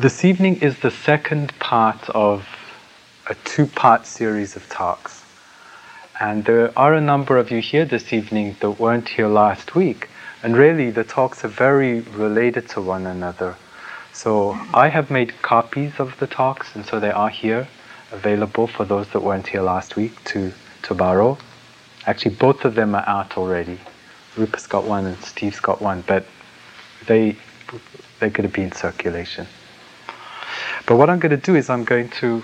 [0.00, 2.48] This evening is the second part of
[3.28, 5.22] a two part series of talks.
[6.18, 10.08] And there are a number of you here this evening that weren't here last week.
[10.42, 13.56] And really, the talks are very related to one another.
[14.14, 17.68] So I have made copies of the talks, and so they are here,
[18.10, 20.50] available for those that weren't here last week to,
[20.84, 21.36] to borrow.
[22.06, 23.78] Actually, both of them are out already.
[24.34, 26.24] Rupert's got one and Steve's got one, but
[27.06, 27.36] they,
[28.18, 29.46] they're going to be in circulation.
[30.86, 32.42] But what I'm going to do is I'm going to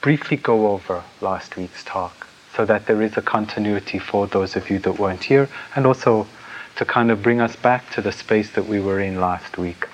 [0.00, 2.26] briefly go over last week's talk
[2.56, 6.26] so that there is a continuity for those of you that weren't here and also
[6.76, 9.86] to kind of bring us back to the space that we were in last week.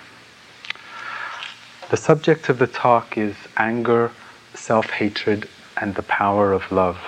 [1.91, 4.11] The subject of the talk is anger,
[4.55, 6.99] self hatred, and the power of love.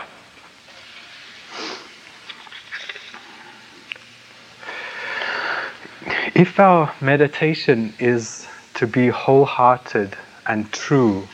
[6.35, 10.17] If our meditation is to be wholehearted
[10.49, 11.29] and true,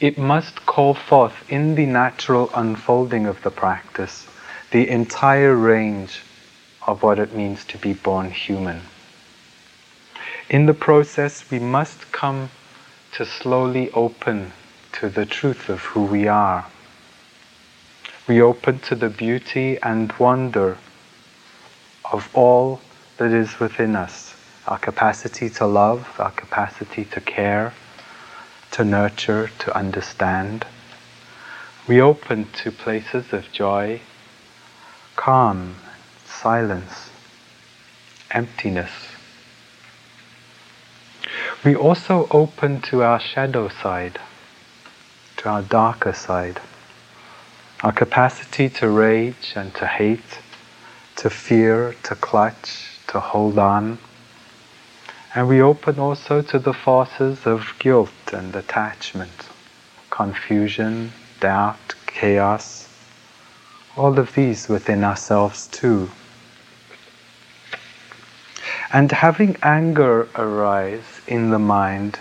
[0.00, 4.26] it must call forth in the natural unfolding of the practice
[4.72, 6.20] the entire range
[6.86, 8.80] of what it means to be born human.
[10.50, 12.50] In the process, we must come
[13.12, 14.52] to slowly open
[14.92, 16.66] to the truth of who we are.
[18.26, 20.78] We open to the beauty and wonder
[22.10, 22.80] of all
[23.18, 24.34] that is within us
[24.66, 27.72] our capacity to love, our capacity to care,
[28.72, 30.66] to nurture, to understand.
[31.86, 34.00] We open to places of joy,
[35.16, 35.76] calm,
[36.24, 37.10] silence,
[38.30, 38.90] emptiness.
[41.64, 44.18] We also open to our shadow side,
[45.38, 46.60] to our darker side,
[47.82, 50.38] our capacity to rage and to hate,
[51.16, 53.98] to fear, to clutch, to hold on.
[55.34, 59.48] And we open also to the forces of guilt and attachment,
[60.10, 62.86] confusion, doubt, chaos,
[63.96, 66.10] all of these within ourselves too.
[68.92, 72.18] And having anger arise in the mind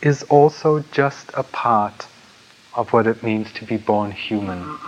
[0.00, 2.06] is also just a part
[2.74, 4.78] of what it means to be born human.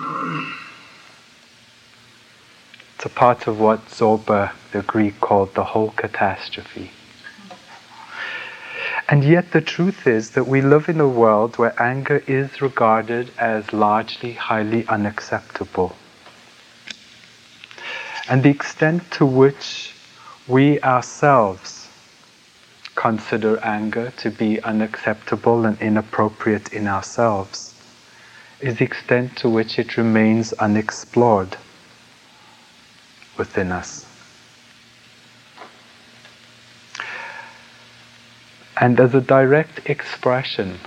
[2.95, 6.91] It's a part of what Zorba, the Greek, called the whole catastrophe.
[9.09, 13.31] And yet, the truth is that we live in a world where anger is regarded
[13.39, 15.95] as largely highly unacceptable.
[18.29, 19.95] And the extent to which
[20.49, 21.89] we ourselves
[22.97, 27.75] consider anger to be unacceptable and inappropriate in ourselves
[28.61, 31.57] is the extent to which it remains unexplored
[33.37, 34.06] within us.
[38.79, 40.79] And as a direct expression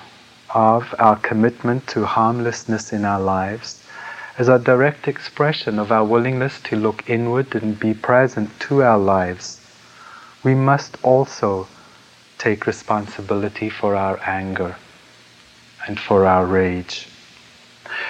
[0.54, 3.84] of our commitment to harmlessness in our lives,
[4.38, 9.00] as a direct expression of our willingness to look inward and be present to our
[9.00, 9.60] lives,
[10.44, 11.68] we must also
[12.38, 14.76] take responsibility for our anger
[15.88, 17.08] and for our rage.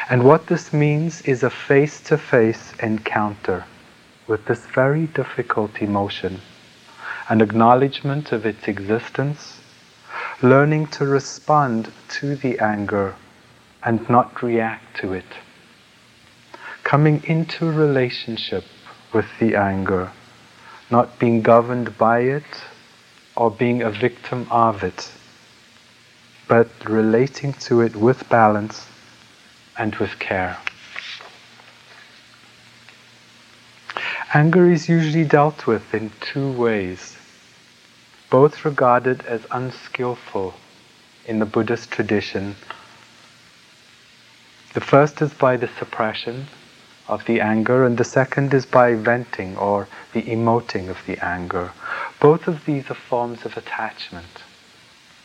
[0.10, 3.64] And what this means is a face to face encounter
[4.28, 6.42] with this very difficult emotion,
[7.30, 9.62] an acknowledgement of its existence,
[10.42, 13.16] learning to respond to the anger
[13.84, 15.26] and not react to it
[16.90, 18.64] coming into relationship
[19.14, 20.12] with the anger,
[20.90, 22.64] not being governed by it
[23.36, 25.12] or being a victim of it,
[26.48, 28.88] but relating to it with balance
[29.78, 30.58] and with care.
[34.34, 37.19] Anger is usually dealt with in two ways,
[38.30, 40.54] both regarded as unskillful
[41.26, 42.56] in the Buddhist tradition.
[44.74, 46.48] The first is by the suppression,
[47.10, 51.72] of the anger, and the second is by venting or the emoting of the anger.
[52.20, 54.44] Both of these are forms of attachment.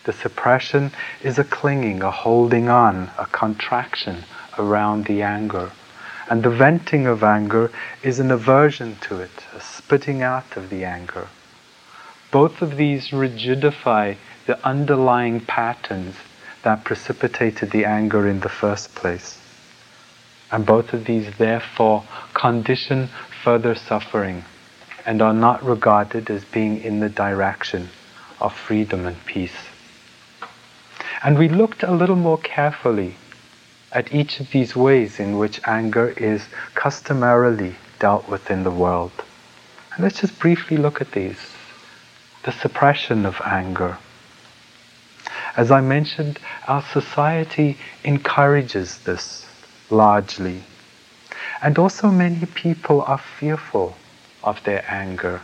[0.04, 0.93] The suppression
[1.23, 4.25] is a clinging, a holding on, a contraction
[4.58, 5.73] around the anger.
[6.31, 7.70] And the venting of anger
[8.02, 11.28] is an aversion to it, a spitting out of the anger.
[12.34, 14.16] Both of these rigidify
[14.46, 16.16] the underlying patterns
[16.64, 19.38] that precipitated the anger in the first place.
[20.50, 22.02] And both of these, therefore,
[22.34, 23.08] condition
[23.44, 24.44] further suffering
[25.06, 27.90] and are not regarded as being in the direction
[28.40, 29.69] of freedom and peace.
[31.22, 33.14] And we looked a little more carefully
[33.92, 39.12] at each of these ways in which anger is customarily dealt with in the world.
[39.94, 41.53] And let's just briefly look at these.
[42.44, 43.96] The suppression of anger.
[45.56, 46.38] As I mentioned,
[46.69, 49.46] our society encourages this
[49.88, 50.62] largely.
[51.62, 53.96] And also, many people are fearful
[54.43, 55.41] of their anger.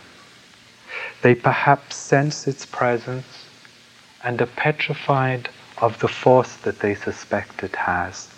[1.23, 3.46] They perhaps sense its presence
[4.23, 5.49] and are petrified
[5.79, 8.29] of the force that they suspect it has.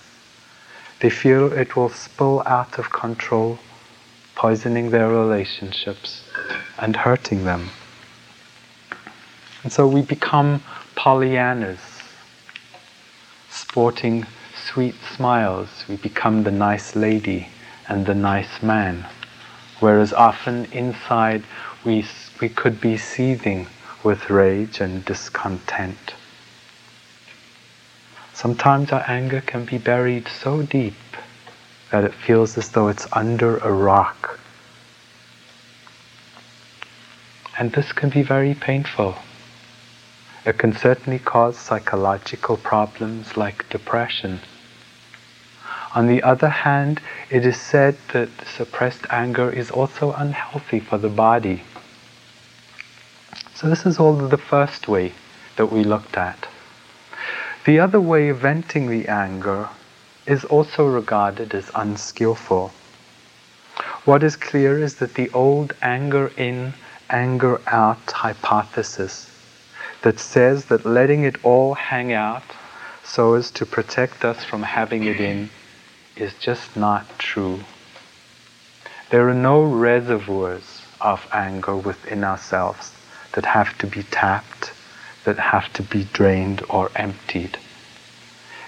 [1.01, 3.59] They feel it will spill out of control,
[4.37, 6.23] poisoning their relationships
[6.79, 7.71] and hurting them.
[9.63, 10.63] And so we become
[10.97, 12.03] Pollyannas,
[13.51, 15.85] sporting sweet smiles.
[15.89, 17.49] We become the nice lady
[17.89, 19.07] and the nice man.
[19.81, 21.45] Whereas often inside
[21.85, 22.05] we,
[22.41, 23.67] we could be seething
[24.03, 26.15] with rage and discontent.
[28.35, 30.95] Sometimes our anger can be buried so deep
[31.91, 34.41] that it feels as though it's under a rock.
[37.59, 39.17] And this can be very painful.
[40.45, 44.41] It can certainly cause psychological problems like depression.
[45.95, 47.01] On the other hand,
[47.31, 51.63] it is said that suppressed anger is also unhealthy for the body.
[53.55, 55.13] So, this is all the first way
[55.55, 56.49] that we looked at.
[57.65, 59.69] The other way of venting the anger
[60.27, 62.73] is also regarded as unskillful.
[64.05, 66.75] What is clear is that the old anger in,
[67.09, 69.32] anger out hypothesis
[70.03, 72.43] that says that letting it all hang out
[73.05, 75.51] so as to protect us from having it in
[76.17, 77.61] is just not true.
[79.11, 82.93] There are no reservoirs of anger within ourselves
[83.33, 84.73] that have to be tapped,
[85.25, 87.59] that have to be drained or emptied.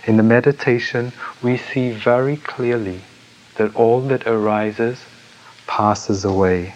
[0.06, 3.00] In the meditation, we see very clearly
[3.56, 5.00] that all that arises
[5.66, 6.75] passes away.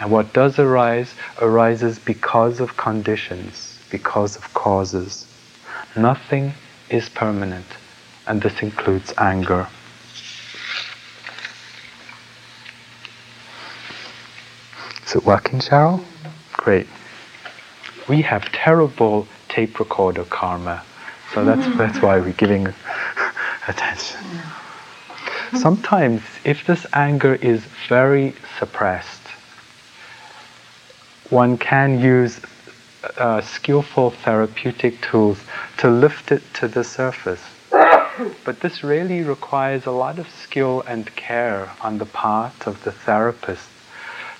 [0.00, 5.26] And what does arise arises because of conditions, because of causes.
[5.96, 6.54] Nothing
[6.88, 7.66] is permanent,
[8.26, 9.66] and this includes anger.
[15.06, 16.04] Is it working, Cheryl?
[16.52, 16.86] Great.
[18.08, 20.82] We have terrible tape recorder karma,
[21.34, 22.68] so that's that's why we're giving
[23.68, 24.20] attention.
[25.58, 29.20] Sometimes, if this anger is very suppressed,
[31.30, 32.40] one can use
[33.16, 35.40] uh, skillful therapeutic tools
[35.78, 37.42] to lift it to the surface.
[38.44, 42.92] But this really requires a lot of skill and care on the part of the
[42.92, 43.68] therapist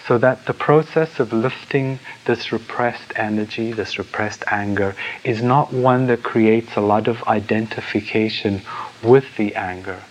[0.07, 6.07] so that the process of lifting this repressed energy, this repressed anger, is not one
[6.09, 8.61] that creates a lot of identification
[9.03, 10.03] with the anger,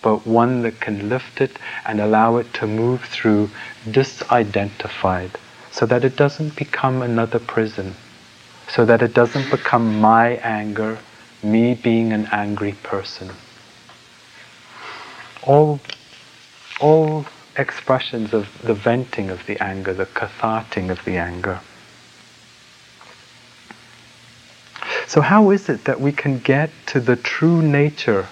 [0.00, 3.50] but one that can lift it and allow it to move through
[3.86, 5.32] disidentified
[5.78, 7.94] so that it doesn't become another prison,
[8.66, 10.98] so that it doesn't become my anger,
[11.40, 13.30] me being an angry person.
[15.44, 15.78] All,
[16.80, 17.26] all
[17.56, 21.60] expressions of the venting of the anger, the catharting of the anger.
[25.06, 28.26] So, how is it that we can get to the true nature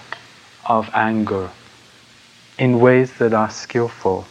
[0.65, 1.49] of anger
[2.59, 4.25] in ways that are skillful?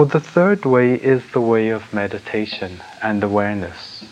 [0.00, 4.02] Well, the third way is the way of meditation and awareness,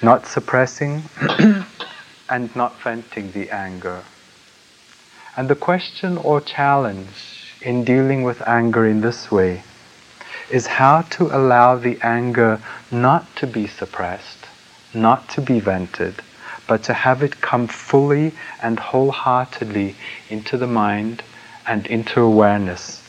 [0.00, 1.02] not suppressing
[2.30, 4.04] and not venting the anger.
[5.36, 9.64] And the question or challenge in dealing with anger in this way
[10.48, 12.60] is how to allow the anger
[12.92, 14.46] not to be suppressed,
[14.94, 16.22] not to be vented,
[16.68, 19.96] but to have it come fully and wholeheartedly
[20.28, 21.24] into the mind
[21.66, 23.00] and into awareness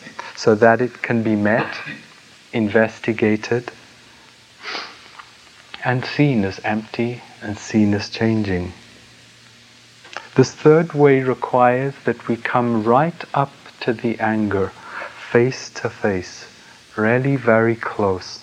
[0.41, 1.71] so that it can be met,
[2.51, 3.71] investigated,
[5.85, 8.73] and seen as empty and seen as changing.
[10.33, 14.71] This third way requires that we come right up to the anger,
[15.31, 16.47] face to face,
[16.97, 18.39] really very close.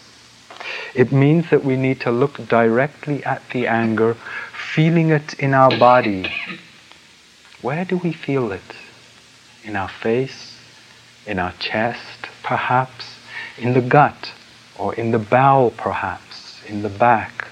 [0.95, 4.15] It means that we need to look directly at the anger,
[4.73, 6.31] feeling it in our body.
[7.61, 8.71] Where do we feel it?
[9.65, 10.48] In our face,
[11.29, 13.05] in our chest, perhaps,
[13.59, 14.33] in the gut,
[14.79, 17.47] or in the bowel, perhaps, in the back,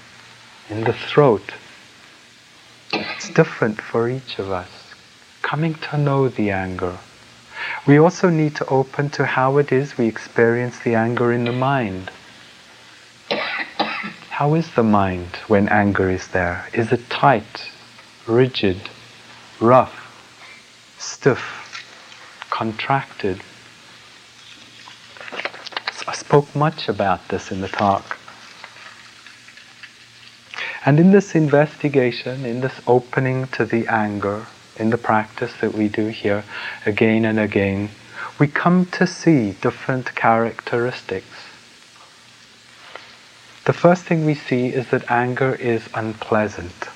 [0.69, 1.53] in the throat.
[2.91, 4.93] It's different for each of us.
[5.43, 6.97] Coming to know the anger.
[7.85, 11.51] We also need to open to how it is we experience the anger in the
[11.51, 12.09] mind.
[13.29, 16.67] How is the mind when anger is there?
[16.73, 17.69] Is it tight,
[18.25, 18.89] rigid,
[19.59, 19.95] rough,
[20.97, 23.41] stiff, contracted?
[26.17, 28.17] Spoke much about this in the talk.
[30.83, 34.47] And in this investigation, in this opening to the anger,
[34.77, 36.43] in the practice that we do here
[36.87, 37.91] again and again,
[38.39, 41.37] we come to see different characteristics.
[43.65, 46.89] The first thing we see is that anger is unpleasant.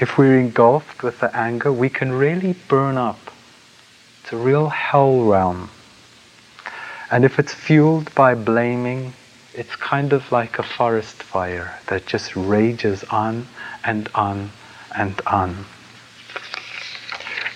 [0.00, 3.20] If we're engulfed with the anger, we can really burn up.
[4.22, 5.68] It's a real hell realm.
[7.10, 9.12] And if it's fueled by blaming,
[9.54, 13.46] it's kind of like a forest fire that just rages on
[13.84, 14.50] and on
[14.94, 15.64] and on.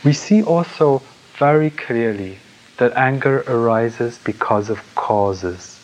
[0.04, 1.02] We see also
[1.36, 2.38] very clearly
[2.78, 5.80] that anger arises because of causes,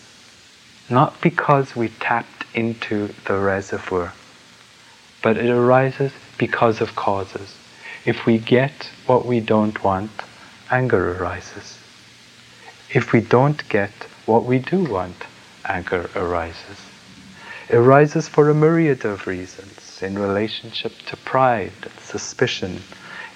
[0.89, 4.15] not because we tapped into the reservoir,
[5.23, 7.57] but it arises because of causes.
[8.05, 10.13] If we get what we don't want,
[10.71, 11.79] anger arises.
[12.97, 13.93] If we don't get
[14.25, 15.27] what we do want,
[15.67, 16.81] anger arises.
[17.69, 22.81] It arises for a myriad of reasons in relationship to pride, suspicion,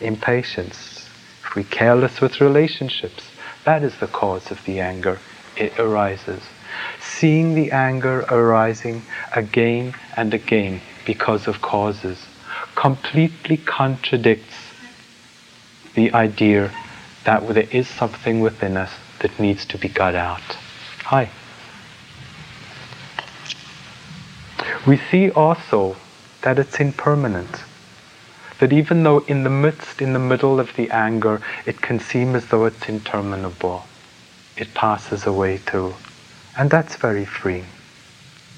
[0.00, 1.07] impatience.
[1.45, 3.23] If we're careless with relationships,
[3.67, 5.19] that is the cause of the anger.
[5.59, 6.43] It arises.
[6.99, 9.02] Seeing the anger arising
[9.37, 12.25] again and again because of causes
[12.76, 14.57] completely contradicts
[15.93, 16.73] the idea
[17.25, 20.42] that there is something within us that needs to be got out.
[21.04, 21.30] Hi.
[24.86, 25.96] We see also
[26.42, 27.62] that it's impermanent.
[28.58, 32.34] That even though in the midst, in the middle of the anger, it can seem
[32.34, 33.84] as though it's interminable,
[34.56, 35.94] it passes away too.
[36.56, 37.66] And that's very freeing.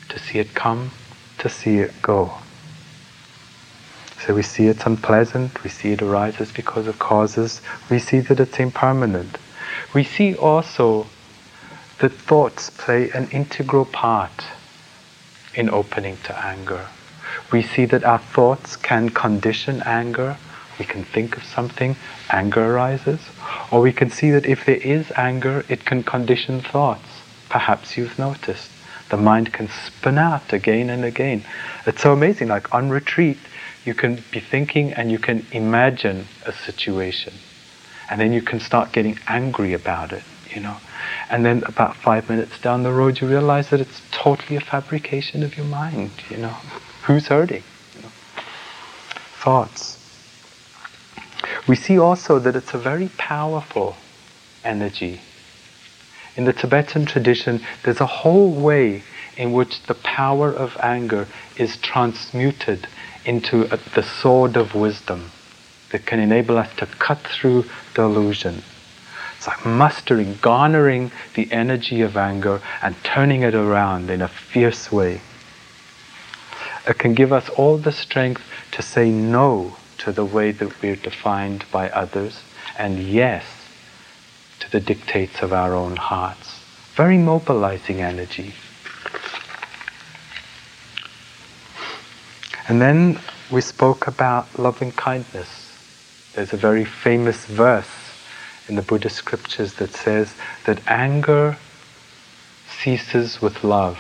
[0.09, 0.91] To see it come,
[1.39, 2.33] to see it go.
[4.25, 8.39] So we see it's unpleasant, we see it arises because of causes, we see that
[8.39, 9.39] it's impermanent.
[9.95, 11.07] We see also
[11.99, 14.45] that thoughts play an integral part
[15.55, 16.87] in opening to anger.
[17.53, 20.37] We see that our thoughts can condition anger.
[20.79, 21.97] We can think of something,
[22.31, 23.21] anger arises.
[23.71, 27.23] Or we can see that if there is anger, it can condition thoughts.
[27.49, 28.71] Perhaps you've noticed.
[29.11, 31.45] The mind can spin out again and again.
[31.87, 32.49] It's so amazing.
[32.49, 33.39] Like on retreat,
[33.85, 37.35] you can be thinking and you can imagine a situation.
[38.13, 40.23] And then you can start getting angry about it,
[40.55, 40.77] you know.
[41.31, 45.43] And then about five minutes down the road, you realize that it's totally a fabrication
[45.43, 46.55] of your mind, you know.
[47.05, 47.63] Who's hurting?
[47.97, 48.09] You know?
[49.43, 49.99] Thoughts.
[51.67, 53.97] We see also that it's a very powerful
[54.63, 55.23] energy.
[56.37, 59.05] In the Tibetan tradition, there's a whole way
[59.39, 62.87] in which the power of anger is transmuted
[63.25, 65.31] into a, the sword of wisdom
[65.93, 68.63] that can enable us to cut through delusion.
[69.37, 74.91] It's like mustering, garnering the energy of anger and turning it around in a fierce
[74.91, 75.21] way.
[76.87, 80.97] It can give us all the strength to say no to the way that we're
[80.97, 82.43] defined by others
[82.79, 83.45] and yes
[84.61, 86.61] to the dictates of our own hearts.
[86.95, 88.53] Very mobilizing energy.
[92.69, 93.19] And then
[93.51, 95.62] we spoke about loving kindness.
[96.35, 97.91] There's a very famous verse
[98.69, 100.35] in the Buddhist scriptures that says
[100.65, 101.59] that anger
[102.81, 103.99] ceases with love.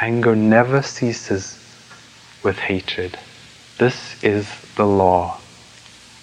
[0.00, 1.58] Anger never ceases
[2.42, 3.16] with hatred.
[3.78, 5.38] This is the law.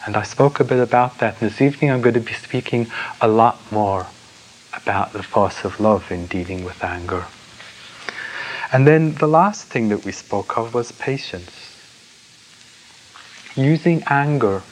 [0.05, 1.39] And I spoke a bit about that.
[1.39, 2.87] This evening I'm going to be speaking
[3.21, 4.07] a lot more
[4.73, 7.25] about the force of love in dealing with anger.
[8.73, 11.77] And then the last thing that we spoke of was patience.
[13.55, 14.63] Using anger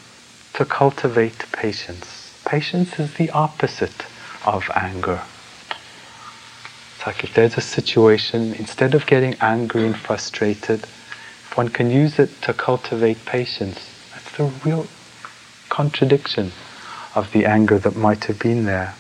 [0.58, 2.34] to cultivate patience.
[2.44, 4.08] Patience is the opposite
[4.44, 5.22] of anger.
[6.96, 10.88] It's like if there's a situation, instead of getting angry and frustrated,
[11.54, 14.88] one can use it to cultivate patience, that's the real
[15.70, 16.52] contradiction
[17.14, 18.96] of the anger that might have been there.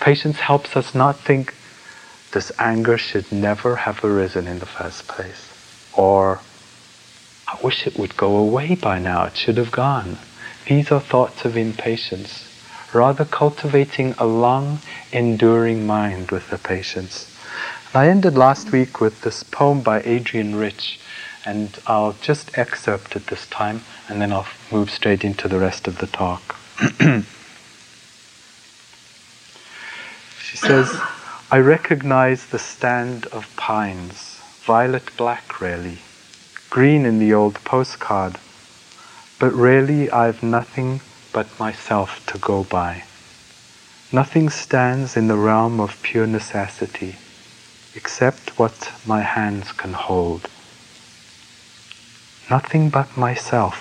[0.00, 1.54] Patience helps us not think
[2.32, 5.48] this anger should never have arisen in the first place,
[5.96, 6.40] or
[7.46, 10.18] I wish it would go away by now, it should have gone.
[10.70, 12.48] These are thoughts of impatience,
[12.94, 14.78] rather cultivating a long,
[15.10, 17.36] enduring mind with the patience.
[17.92, 21.00] I ended last week with this poem by Adrienne Rich,
[21.44, 25.88] and I'll just excerpt it this time, and then I'll move straight into the rest
[25.88, 26.54] of the talk.
[30.40, 31.00] she says,
[31.50, 35.98] I recognize the stand of pines, violet black really,
[36.70, 38.38] green in the old postcard
[39.40, 41.00] but really I've nothing
[41.32, 43.02] but myself to go by.
[44.12, 47.16] Nothing stands in the realm of pure necessity
[47.96, 50.48] except what my hands can hold.
[52.48, 53.76] Nothing but myself.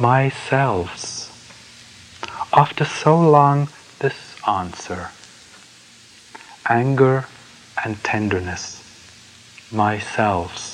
[0.00, 1.28] Myself.
[2.54, 5.10] After so long, this answer
[6.68, 7.26] anger
[7.84, 8.80] and tenderness,
[9.72, 10.71] myself.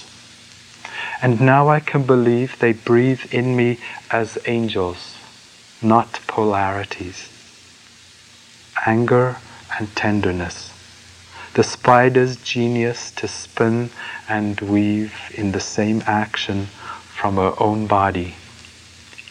[1.20, 3.78] And now I can believe they breathe in me
[4.10, 5.16] as angels,
[5.82, 7.28] not polarities.
[8.87, 9.38] Anger
[9.78, 10.72] and tenderness,
[11.54, 13.90] the spider's genius to spin
[14.28, 16.66] and weave in the same action
[17.20, 18.37] from her own body,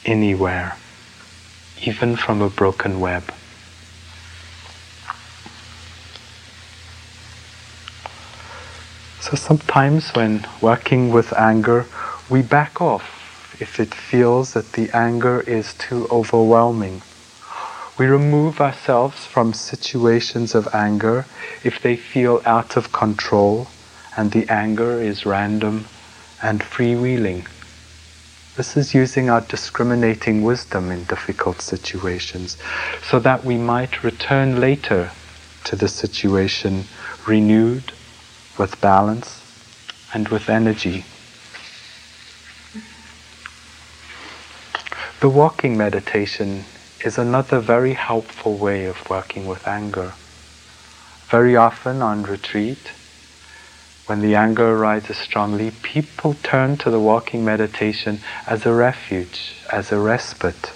[0.05, 0.75] anywhere,
[1.81, 3.23] even from a broken web.
[9.29, 11.85] So sometimes when working with anger,
[12.29, 17.01] we back off if it feels that the anger is too overwhelming.
[17.99, 21.25] We remove ourselves from situations of anger
[21.61, 23.67] if they feel out of control
[24.15, 25.87] and the anger is random
[26.41, 27.47] and freewheeling.
[28.55, 32.55] This is using our discriminating wisdom in difficult situations
[33.03, 35.11] so that we might return later
[35.65, 36.85] to the situation
[37.27, 37.91] renewed
[38.57, 39.41] with balance
[40.13, 41.05] and with energy.
[45.19, 46.65] The walking meditation
[47.03, 50.13] is another very helpful way of working with anger.
[51.29, 52.91] Very often on retreat,
[54.05, 59.91] when the anger arises strongly, people turn to the walking meditation as a refuge, as
[59.91, 60.71] a respite.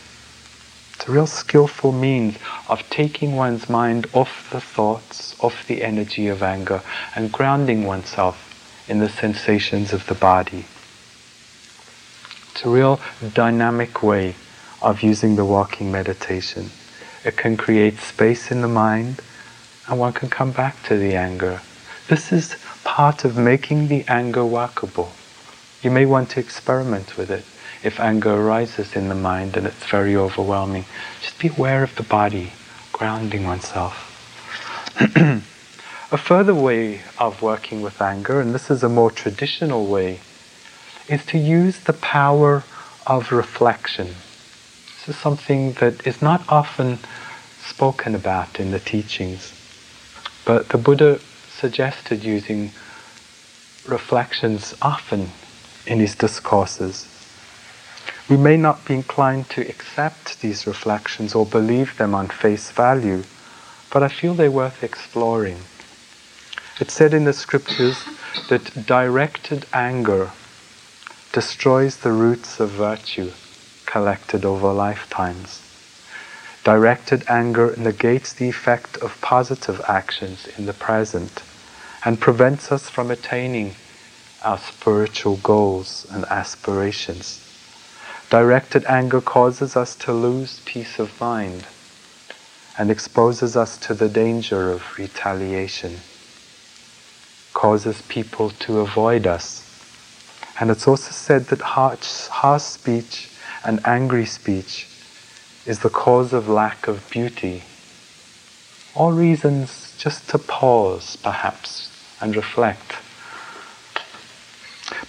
[1.01, 2.37] It's a real skillful means
[2.69, 6.83] of taking one's mind off the thoughts, off the energy of anger,
[7.15, 10.65] and grounding oneself in the sensations of the body.
[12.51, 12.99] It's a real
[13.33, 14.35] dynamic way
[14.79, 16.69] of using the walking meditation.
[17.25, 19.21] It can create space in the mind,
[19.87, 21.61] and one can come back to the anger.
[22.09, 25.11] This is part of making the anger workable.
[25.81, 27.43] You may want to experiment with it
[27.83, 30.85] if anger arises in the mind and it's very overwhelming,
[31.21, 32.53] just be aware of the body,
[32.91, 34.07] grounding oneself.
[36.11, 40.19] a further way of working with anger, and this is a more traditional way,
[41.07, 42.63] is to use the power
[43.07, 44.07] of reflection.
[44.07, 46.99] This is something that is not often
[47.65, 49.53] spoken about in the teachings,
[50.45, 52.71] but the Buddha suggested using
[53.87, 55.31] reflections often
[55.87, 57.07] in his discourses.
[58.31, 63.23] We may not be inclined to accept these reflections or believe them on face value,
[63.91, 65.57] but I feel they're worth exploring.
[66.79, 68.05] It's said in the scriptures
[68.47, 70.31] that directed anger
[71.33, 73.31] destroys the roots of virtue
[73.85, 75.61] collected over lifetimes.
[76.63, 81.43] Directed anger negates the effect of positive actions in the present
[82.05, 83.75] and prevents us from attaining
[84.41, 87.40] our spiritual goals and aspirations.
[88.31, 91.67] Directed anger causes us to lose peace of mind
[92.77, 95.97] and exposes us to the danger of retaliation,
[97.53, 99.67] causes people to avoid us.
[100.61, 103.29] And it's also said that harsh, harsh speech
[103.65, 104.87] and angry speech
[105.65, 107.63] is the cause of lack of beauty.
[108.95, 111.91] All reasons just to pause, perhaps,
[112.21, 113.00] and reflect.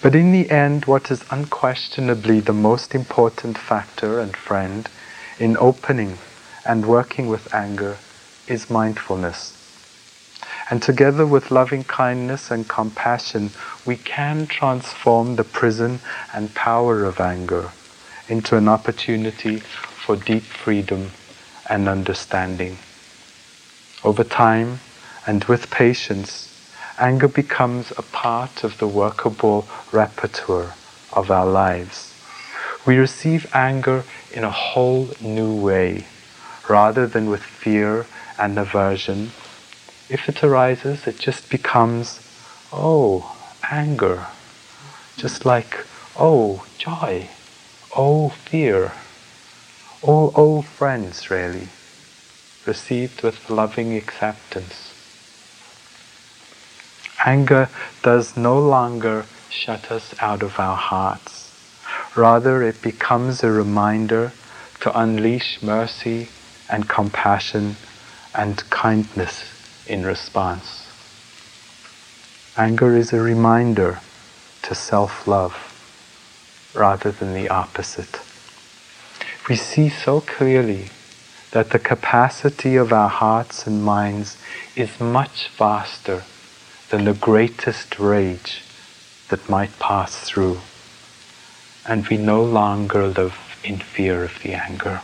[0.00, 4.88] But in the end, what is unquestionably the most important factor and friend
[5.38, 6.18] in opening
[6.64, 7.98] and working with anger
[8.46, 9.58] is mindfulness.
[10.70, 13.50] And together with loving kindness and compassion,
[13.84, 16.00] we can transform the prison
[16.32, 17.70] and power of anger
[18.28, 21.10] into an opportunity for deep freedom
[21.68, 22.78] and understanding.
[24.04, 24.80] Over time
[25.26, 26.51] and with patience,
[26.98, 30.74] anger becomes a part of the workable repertoire
[31.12, 32.14] of our lives.
[32.86, 36.06] We receive anger in a whole new way,
[36.68, 38.06] rather than with fear
[38.38, 39.30] and aversion.
[40.08, 42.20] If it arises, it just becomes,
[42.72, 43.36] oh,
[43.70, 44.26] anger.
[45.16, 45.86] Just like,
[46.18, 47.28] oh, joy.
[47.96, 48.92] Oh, fear.
[50.02, 51.68] All old friends, really,
[52.66, 54.91] received with loving acceptance.
[57.24, 57.68] Anger
[58.02, 61.50] does no longer shut us out of our hearts.
[62.16, 64.32] Rather, it becomes a reminder
[64.80, 66.28] to unleash mercy
[66.68, 67.76] and compassion
[68.34, 69.44] and kindness
[69.86, 70.88] in response.
[72.56, 74.00] Anger is a reminder
[74.62, 75.54] to self love
[76.74, 78.20] rather than the opposite.
[79.48, 80.88] We see so clearly
[81.52, 84.38] that the capacity of our hearts and minds
[84.74, 86.24] is much vaster
[86.98, 88.62] the greatest rage
[89.28, 90.58] that might pass through.
[91.86, 95.00] and we no longer live in fear of the anger.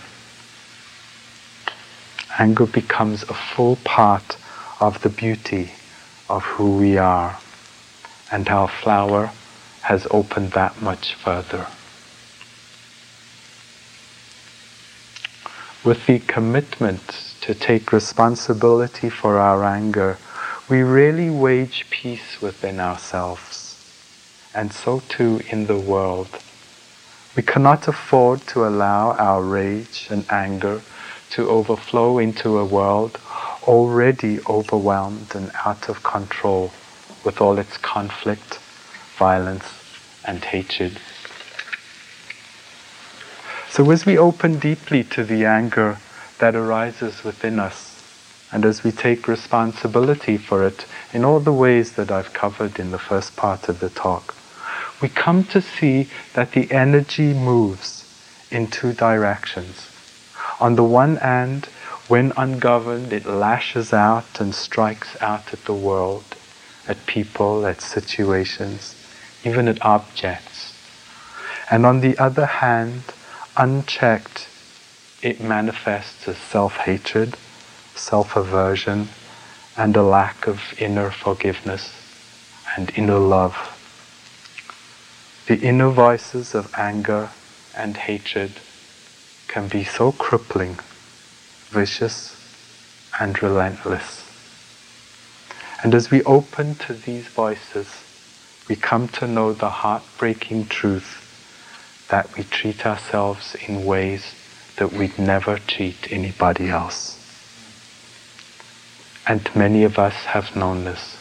[2.38, 4.36] Anger becomes a full part
[4.80, 5.72] of the beauty
[6.28, 7.38] of who we are,
[8.30, 9.32] and our flower
[9.82, 11.66] has opened that much further.
[15.84, 20.18] With the commitment to take responsibility for our anger,
[20.68, 23.74] we really wage peace within ourselves,
[24.54, 26.28] and so too in the world.
[27.34, 30.82] We cannot afford to allow our rage and anger
[31.30, 33.18] to overflow into a world
[33.62, 36.72] already overwhelmed and out of control
[37.24, 38.58] with all its conflict,
[39.16, 39.66] violence,
[40.24, 40.98] and hatred.
[43.70, 45.98] So, as we open deeply to the anger
[46.38, 47.87] that arises within us,
[48.50, 52.90] and as we take responsibility for it in all the ways that I've covered in
[52.90, 54.34] the first part of the talk,
[55.02, 58.04] we come to see that the energy moves
[58.50, 59.90] in two directions.
[60.60, 61.66] On the one hand,
[62.08, 66.24] when ungoverned, it lashes out and strikes out at the world,
[66.88, 68.94] at people, at situations,
[69.44, 70.74] even at objects.
[71.70, 73.02] And on the other hand,
[73.58, 74.48] unchecked,
[75.20, 77.36] it manifests as self hatred
[77.98, 79.08] self aversion,
[79.76, 81.90] and a lack of inner forgiveness
[82.76, 83.56] and inner love.
[85.46, 87.30] The inner voices of anger
[87.76, 88.52] and hatred
[89.46, 90.78] can be so crippling,
[91.70, 92.36] vicious,
[93.18, 94.24] and relentless.
[95.82, 98.02] And as we open to these voices,
[98.68, 101.24] we come to know the heartbreaking truth
[102.10, 104.34] that we treat ourselves in ways
[104.76, 107.17] that we'd never treat anybody else.
[109.28, 111.16] And many of us have known this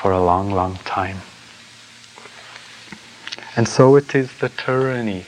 [0.00, 1.22] for a long, long time.
[3.56, 5.26] And so it is the tyranny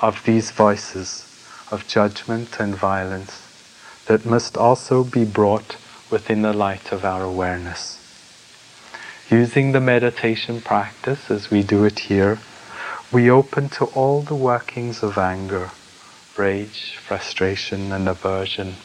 [0.00, 1.22] of these voices
[1.70, 3.42] of judgment and violence
[4.06, 5.76] that must also be brought
[6.10, 8.00] within the light of our awareness.
[9.30, 12.38] Using the meditation practice as we do it here,
[13.12, 15.70] we open to all the workings of anger,
[16.38, 18.76] rage, frustration, and aversion,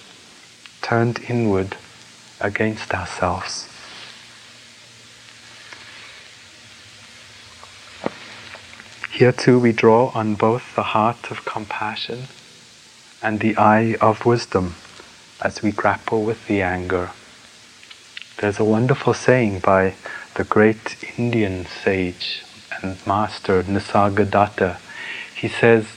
[0.82, 1.78] turned inward
[2.40, 3.68] against ourselves.
[9.12, 12.28] Here too we draw on both the heart of compassion
[13.22, 14.76] and the eye of wisdom
[15.42, 17.12] as we grapple with the anger.
[18.38, 19.96] There's a wonderful saying by
[20.36, 22.44] the great Indian sage
[22.82, 24.78] and master Nisargadatta.
[25.36, 25.88] He says,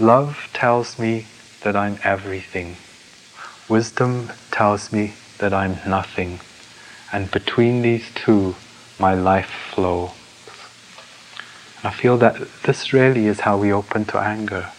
[0.00, 1.26] Love tells me
[1.62, 2.76] that I'm everything.
[3.68, 6.40] Wisdom tells me that I'm nothing,
[7.12, 8.54] and between these two,
[8.98, 10.10] my life flows.
[11.82, 14.70] I feel that this really is how we open to anger.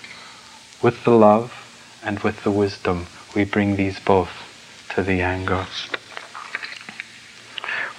[0.81, 1.53] With the love
[2.03, 4.31] and with the wisdom, we bring these both
[4.95, 5.67] to the anger.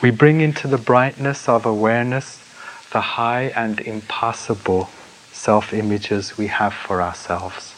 [0.02, 2.42] We bring into the brightness of awareness
[2.90, 4.88] the high and impossible
[5.32, 7.74] self images we have for ourselves.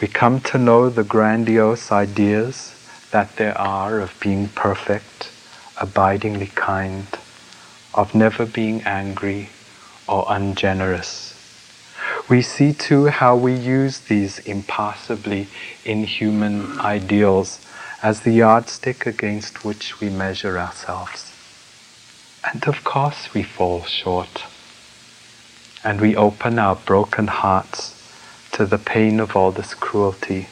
[0.00, 2.69] We come to know the grandiose ideas
[3.10, 5.30] that there are of being perfect,
[5.80, 7.06] abidingly kind,
[7.94, 9.48] of never being angry
[10.06, 11.34] or ungenerous.
[12.28, 15.48] We see too how we use these impossibly
[15.84, 17.58] inhuman ideals
[18.02, 21.32] as the yardstick against which we measure ourselves.
[22.52, 24.44] And of course we fall short.
[25.82, 27.96] And we open our broken hearts
[28.52, 30.48] to the pain of all this cruelty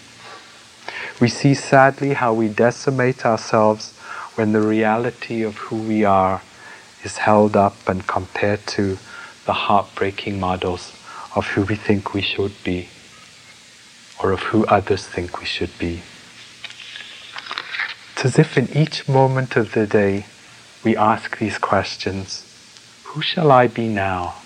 [1.20, 3.92] we see sadly how we decimate ourselves
[4.36, 6.42] when the reality of who we are
[7.02, 8.98] is held up and compared to
[9.44, 10.92] the heartbreaking models
[11.34, 12.88] of who we think we should be
[14.22, 16.02] or of who others think we should be.
[18.12, 20.26] It's as if in each moment of the day
[20.84, 22.44] we ask these questions
[23.04, 24.36] Who shall I be now?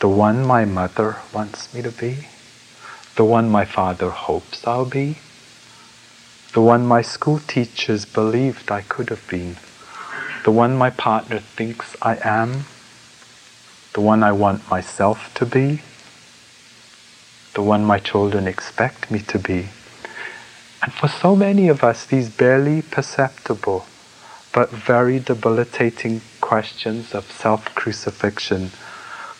[0.00, 2.26] The one my mother wants me to be?
[3.16, 5.18] The one my father hopes I'll be?
[6.52, 9.56] The one my school teachers believed I could have been,
[10.42, 12.64] the one my partner thinks I am,
[13.92, 15.82] the one I want myself to be,
[17.54, 19.68] the one my children expect me to be.
[20.82, 23.86] And for so many of us, these barely perceptible
[24.52, 28.72] but very debilitating questions of self crucifixion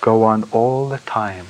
[0.01, 1.47] go on all the time,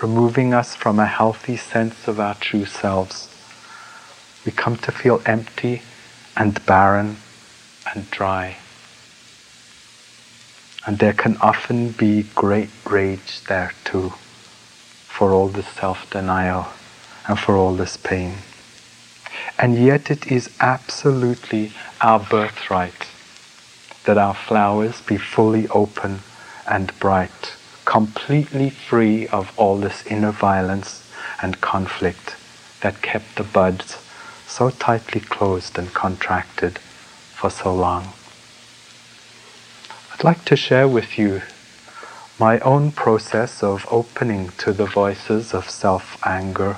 [0.00, 3.33] removing us from a healthy sense of our true selves
[4.44, 5.82] we come to feel empty
[6.36, 7.16] and barren
[7.94, 8.56] and dry.
[10.86, 14.10] And there can often be great rage there too,
[15.08, 16.68] for all this self denial
[17.26, 18.34] and for all this pain.
[19.58, 23.08] And yet, it is absolutely our birthright
[24.04, 26.20] that our flowers be fully open
[26.68, 27.54] and bright,
[27.84, 32.36] completely free of all this inner violence and conflict
[32.82, 34.03] that kept the buds
[34.54, 38.12] so tightly closed and contracted for so long.
[40.12, 41.42] I'd like to share with you
[42.38, 46.76] my own process of opening to the voices of self anger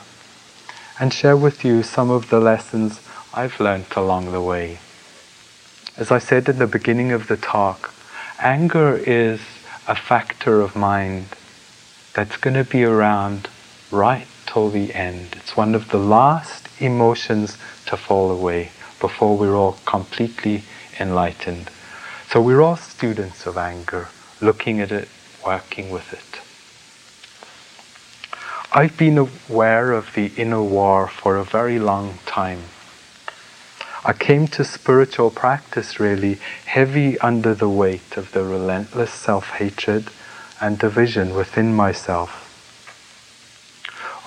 [0.99, 2.99] and share with you some of the lessons
[3.35, 4.79] I've learned along the way.
[5.99, 7.93] As I said in the beginning of the talk,
[8.39, 9.41] anger is
[9.87, 11.27] a factor of mind
[12.15, 13.51] that's going to be around
[13.91, 15.35] right till the end.
[15.37, 20.63] It's one of the last emotions to fall away before we're all completely
[20.99, 21.71] enlightened.
[22.29, 24.09] So we're all students of anger,
[24.41, 25.09] looking at it,
[25.45, 26.41] working with it.
[28.73, 32.65] I've been aware of the inner war for a very long time.
[34.05, 40.11] I came to spiritual practice really heavy under the weight of the relentless self hatred
[40.61, 42.46] and division within myself.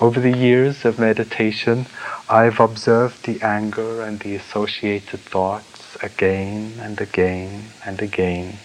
[0.00, 1.84] Over the years of meditation,
[2.26, 8.56] I've observed the anger and the associated thoughts again and again and again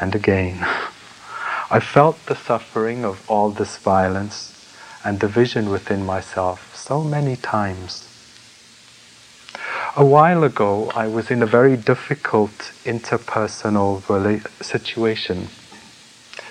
[0.00, 0.58] and again.
[1.70, 8.08] I felt the suffering of all this violence and division within myself so many times.
[9.96, 14.02] A while ago, I was in a very difficult interpersonal
[14.60, 15.46] situation.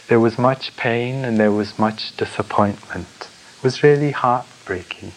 [0.07, 3.28] There was much pain and there was much disappointment.
[3.61, 5.11] Was really heartbreaking.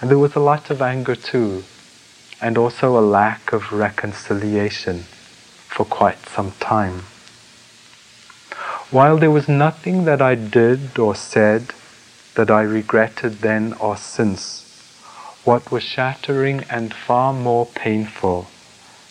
[0.00, 1.64] And there was a lot of anger too,
[2.38, 5.04] and also a lack of reconciliation
[5.68, 7.04] for quite some time.
[8.90, 11.72] While there was nothing that I did or said
[12.34, 14.66] that I regretted then or since.
[15.44, 18.48] What was shattering and far more painful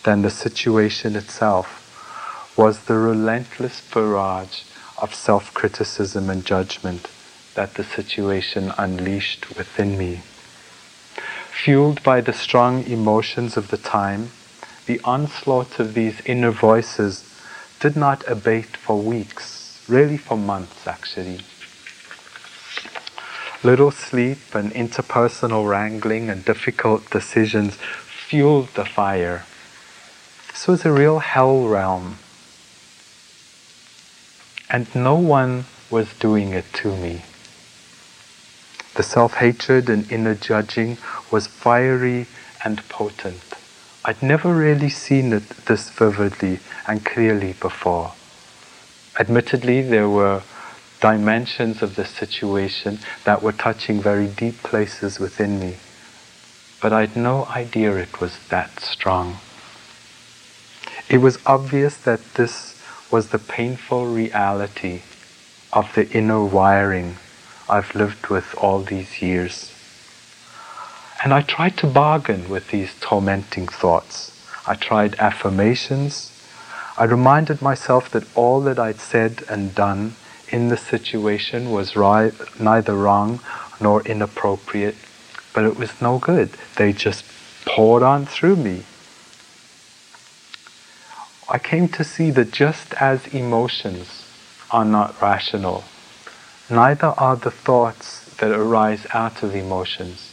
[0.04, 4.62] than the situation itself was the relentless barrage
[4.98, 7.08] of self criticism and judgment
[7.54, 10.20] that the situation unleashed within me.
[11.64, 14.30] Fueled by the strong emotions of the time,
[14.86, 17.24] the onslaught of these inner voices
[17.80, 21.40] did not abate for weeks, really for months actually.
[23.62, 29.44] Little sleep and interpersonal wrangling and difficult decisions fueled the fire.
[30.48, 32.18] This was a real hell realm.
[34.70, 37.22] And no one was doing it to me.
[39.00, 40.98] The self hatred and inner judging
[41.30, 42.26] was fiery
[42.62, 43.54] and potent.
[44.04, 48.12] I'd never really seen it this vividly and clearly before.
[49.18, 50.42] Admittedly, there were
[51.00, 55.76] dimensions of the situation that were touching very deep places within me.
[56.82, 59.38] But I'd no idea it was that strong.
[61.08, 62.78] It was obvious that this
[63.10, 65.00] was the painful reality
[65.72, 67.16] of the inner wiring
[67.70, 69.72] I've lived with all these years.
[71.22, 74.32] And I tried to bargain with these tormenting thoughts.
[74.66, 76.32] I tried affirmations.
[76.98, 80.16] I reminded myself that all that I'd said and done
[80.48, 83.38] in the situation was neither wrong
[83.80, 84.96] nor inappropriate,
[85.54, 86.50] but it was no good.
[86.76, 87.24] They just
[87.64, 88.82] poured on through me.
[91.48, 94.26] I came to see that just as emotions
[94.70, 95.84] are not rational,
[96.70, 100.30] neither are the thoughts that arise out of emotions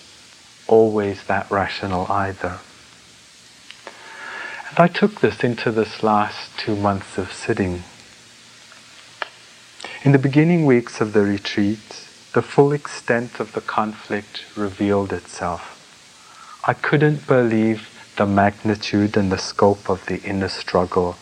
[0.68, 2.60] always that rational either.
[4.70, 7.84] And I took this into this last two months of sitting.
[10.04, 15.74] In the beginning weeks of the retreat, the full extent of the conflict revealed itself.
[16.66, 21.14] I couldn't believe the magnitude and the scope of the inner struggle.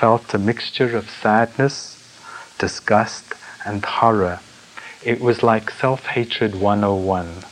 [0.00, 1.96] Felt a mixture of sadness,
[2.58, 4.40] disgust, and horror.
[5.04, 7.44] It was like self hatred 101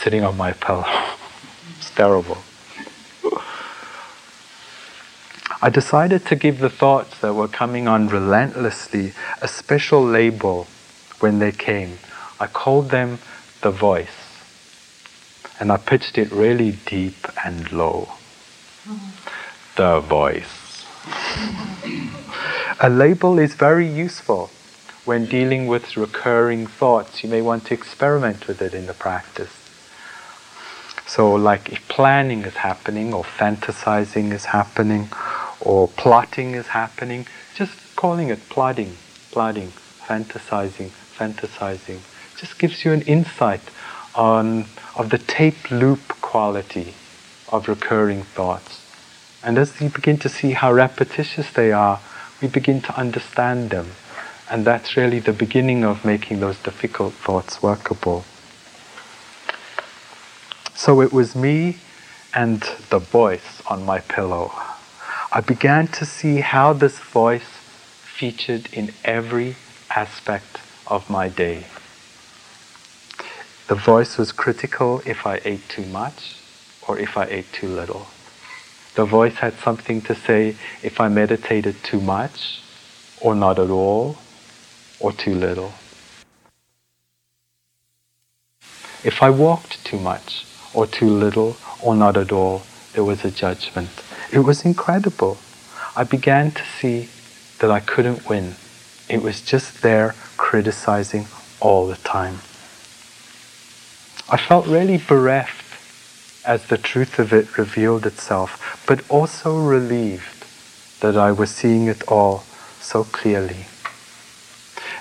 [0.00, 0.84] sitting on my pillow.
[1.78, 2.38] it's terrible.
[5.62, 10.66] I decided to give the thoughts that were coming on relentlessly a special label
[11.20, 11.98] when they came.
[12.38, 13.18] I called them
[13.62, 14.20] the voice.
[15.58, 18.08] And I pitched it really deep and low.
[19.76, 20.84] The voice.
[22.80, 24.50] a label is very useful
[25.04, 27.22] when dealing with recurring thoughts.
[27.22, 29.52] You may want to experiment with it in the practice.
[31.06, 35.08] So, like if planning is happening, or fantasizing is happening,
[35.60, 38.96] or plotting is happening, just calling it plotting,
[39.30, 39.68] plotting,
[40.06, 42.00] fantasizing, fantasizing,
[42.36, 43.60] just gives you an insight
[44.14, 46.94] on of the tape loop quality
[47.50, 48.80] of recurring thoughts.
[49.42, 52.00] And as you begin to see how repetitious they are,
[52.40, 53.90] we begin to understand them.
[54.50, 58.24] And that's really the beginning of making those difficult thoughts workable.
[60.74, 61.78] So it was me
[62.34, 64.52] and the voice on my pillow.
[65.32, 67.58] I began to see how this voice
[68.02, 69.56] featured in every
[69.90, 71.64] aspect of my day.
[73.68, 76.36] The voice was critical if I ate too much
[76.86, 78.08] or if I ate too little.
[78.94, 82.60] The voice had something to say if I meditated too much
[83.20, 84.18] or not at all
[85.04, 85.74] or too little.
[89.04, 92.62] If I walked too much or too little or not at all,
[92.94, 93.90] there was a judgment.
[94.32, 95.36] It was incredible.
[95.94, 97.10] I began to see
[97.58, 98.54] that I couldn't win.
[99.10, 101.26] It was just there criticizing
[101.60, 102.36] all the time.
[104.30, 105.66] I felt really bereft
[106.46, 110.46] as the truth of it revealed itself, but also relieved
[111.00, 112.44] that I was seeing it all
[112.80, 113.66] so clearly.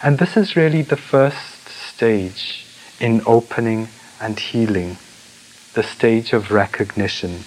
[0.04, 2.66] And this is really the first stage
[3.00, 3.88] in opening
[4.20, 4.98] and healing,
[5.76, 7.46] the stage of recognition.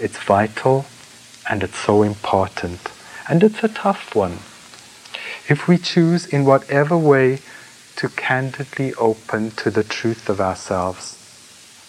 [0.00, 0.86] It's vital
[1.50, 2.80] and it's so important.
[3.28, 4.38] And it's a tough one.
[5.46, 7.40] If we choose in whatever way
[7.96, 11.18] to candidly open to the truth of ourselves,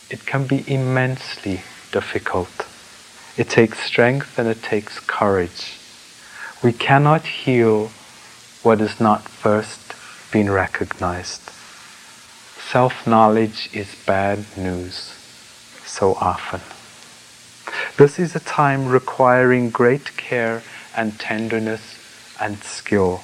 [0.10, 1.62] it can be immensely
[1.94, 2.68] difficult.
[3.38, 5.78] It takes strength and it takes courage.
[6.62, 7.92] We cannot heal
[8.62, 9.92] what is not first
[10.32, 11.42] been recognized.
[12.72, 14.96] Self knowledge is bad news
[15.86, 16.62] so often.
[17.98, 20.64] This is a time requiring great care
[20.96, 21.98] and tenderness
[22.40, 23.18] and skill.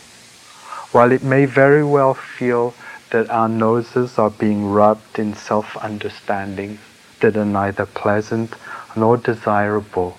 [0.91, 2.73] While it may very well feel
[3.11, 6.79] that our noses are being rubbed in self understanding
[7.21, 8.53] that are neither pleasant
[8.97, 10.17] nor desirable,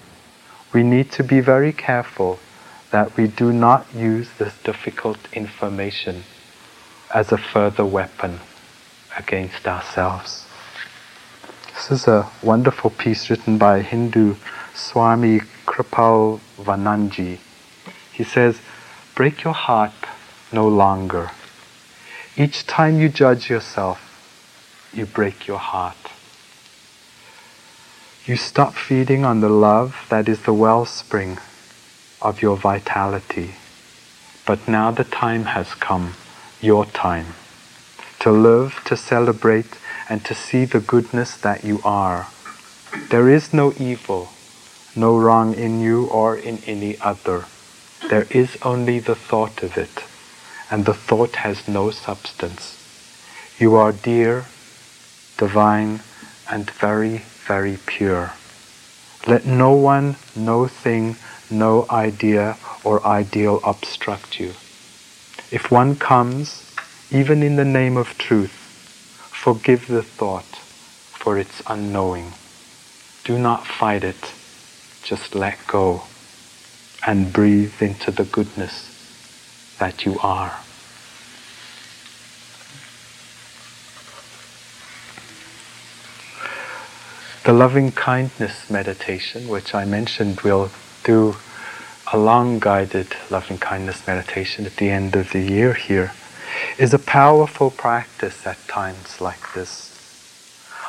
[0.73, 2.39] we need to be very careful
[2.91, 6.25] that we do not use this difficult information
[7.15, 8.41] as a further weapon
[9.17, 10.47] against ourselves.
[11.75, 14.35] This is a wonderful piece written by Hindu
[14.75, 17.39] Swami Kripal Vananji.
[18.13, 18.61] He says,
[19.15, 19.93] Break your heart
[20.53, 21.31] no longer.
[22.37, 24.05] Each time you judge yourself,
[24.93, 25.97] you break your heart.
[28.27, 31.39] You stop feeding on the love that is the wellspring
[32.21, 33.53] of your vitality.
[34.47, 36.15] But now the time has come
[36.61, 37.35] your time,
[38.21, 42.27] to live, to celebrate, and to see the goodness that you are.
[43.11, 44.31] There is no evil,
[44.97, 47.45] no wrong in you or in any other.
[48.09, 50.05] There is only the thought of it,
[50.71, 52.75] and the thought has no substance.
[53.59, 54.47] You are dear,
[55.37, 56.01] divine,
[56.51, 58.33] and very, very pure.
[59.27, 61.17] Let no one, no thing,
[61.51, 64.55] no idea or ideal obstruct you.
[65.51, 66.63] If one comes,
[67.11, 68.53] even in the name of truth,
[69.33, 72.33] forgive the thought, for it's unknowing.
[73.25, 74.35] Do not fight it,
[75.03, 76.03] just let go
[77.07, 80.59] and breathe into the goodness that you are.
[87.45, 90.71] The loving kindness meditation, which I mentioned we'll
[91.05, 91.37] do
[92.11, 96.13] a long guided loving kindness meditation at the end of the year here
[96.79, 99.85] is a powerful practice at times like this.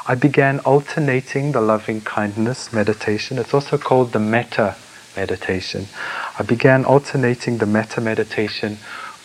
[0.08, 3.38] I began alternating the loving kindness meditation.
[3.38, 4.76] It's also called the metta
[5.18, 5.88] meditation.
[6.40, 8.78] I began alternating the metta meditation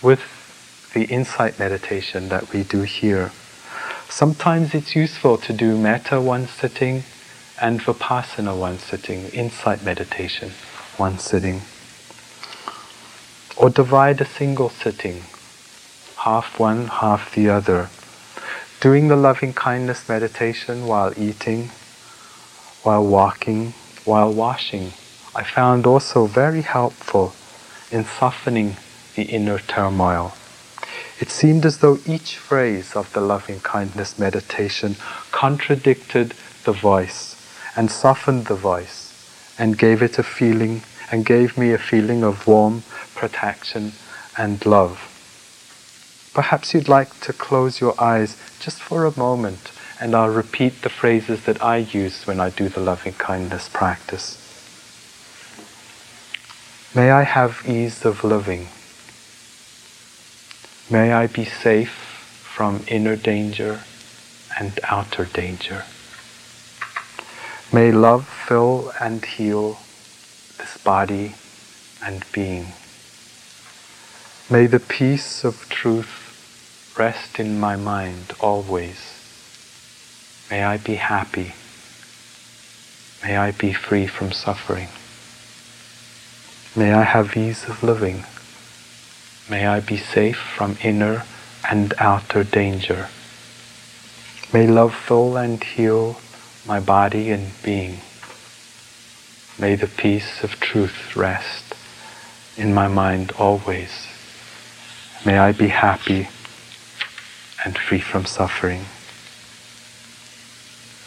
[0.03, 3.31] with the insight meditation that we do here.
[4.09, 7.05] Sometimes it's useful to do metta one sitting
[7.61, 10.51] and vipassana one sitting, insight meditation
[10.97, 11.61] one sitting.
[13.65, 15.23] Or divide a single sitting,
[16.19, 17.89] half one, half the other.
[18.83, 21.71] Doing the loving kindness meditation while eating,
[22.83, 23.73] while walking,
[24.05, 24.93] while washing,
[25.35, 27.33] I found also very helpful
[27.91, 28.77] in softening
[29.17, 30.35] the inner turmoil.
[31.19, 34.97] It seemed as though each phrase of the loving kindness meditation
[35.33, 36.35] contradicted
[36.65, 37.35] the voice
[37.75, 40.83] and softened the voice and gave it a feeling
[41.15, 42.83] and gave me a feeling of warm
[43.15, 43.93] protection
[44.37, 44.99] and love.
[46.35, 50.89] Perhaps you'd like to close your eyes just for a moment and I'll repeat the
[50.89, 54.27] phrases that I use when I do the loving kindness practice.
[56.97, 58.67] May I have ease of living.
[60.91, 61.95] May I be safe
[62.57, 63.83] from inner danger
[64.59, 65.85] and outer danger.
[67.73, 69.79] May love fill and heal
[70.85, 71.35] body
[72.05, 72.67] and being.
[74.51, 79.01] May the peace of truth rest in my mind always.
[80.51, 81.55] May I be happy.
[83.23, 84.89] May I be free from suffering.
[86.77, 88.25] May I have ease of living.
[89.49, 91.25] May I be safe from inner
[91.71, 93.09] and outer danger.
[94.53, 96.21] May love fill and heal
[96.67, 98.01] my body and being.
[99.59, 101.75] May the peace of truth rest
[102.57, 104.09] in my mind always.
[105.25, 106.29] May I be happy
[107.65, 108.85] and free from suffering.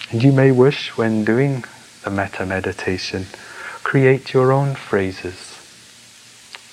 [0.09, 1.65] And you may wish when doing
[2.03, 3.25] the metta meditation,
[3.83, 5.47] create your own phrases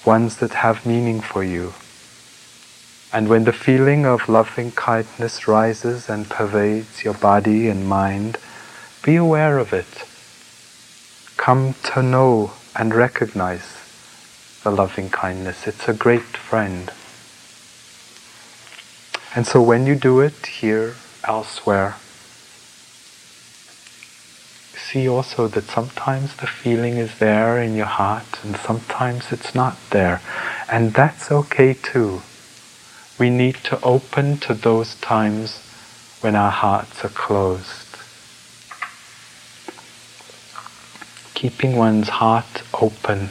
[0.07, 1.73] ones that have meaning for you.
[3.13, 8.39] And when the feeling of loving kindness rises and pervades your body and mind,
[9.03, 10.05] be aware of it.
[11.45, 13.67] Come to know and recognize
[14.63, 15.67] the loving kindness.
[15.67, 16.91] It's a great friend.
[19.37, 21.97] And so when you do it here, elsewhere,
[24.89, 29.77] see also that sometimes the feeling is there in your heart and sometimes it's not
[29.91, 30.23] there.
[30.73, 32.23] And that's okay too.
[33.19, 35.59] We need to open to those times
[36.23, 37.84] when our hearts are closed.
[41.45, 43.29] Keeping one's heart open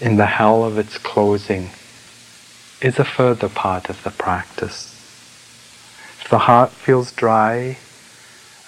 [0.00, 1.70] in the hell of its closing
[2.80, 4.94] is a further part of the practice.
[6.20, 7.78] If the heart feels dry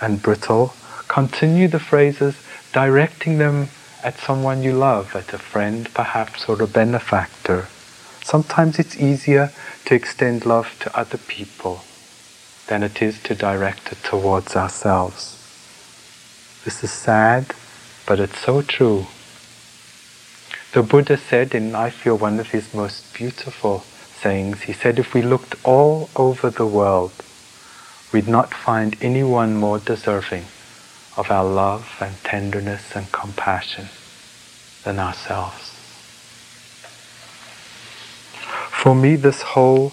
[0.01, 0.75] and brittle,
[1.07, 2.35] continue the phrases,
[2.73, 3.69] directing them
[4.03, 7.69] at someone you love, at a friend perhaps, or a benefactor.
[8.25, 9.53] Sometimes it's easier
[9.85, 11.83] to extend love to other people
[12.67, 15.37] than it is to direct it towards ourselves.
[16.65, 17.55] This is sad,
[18.09, 19.07] but it's so true.
[20.73, 23.81] The Buddha said in, I feel, one of his most beautiful
[24.23, 27.13] sayings, he said, if we looked all over the world,
[28.11, 30.45] we'd not find anyone more deserving
[31.19, 33.89] of our love and tenderness and compassion
[34.85, 35.69] than ourselves.
[38.83, 39.93] For me, this whole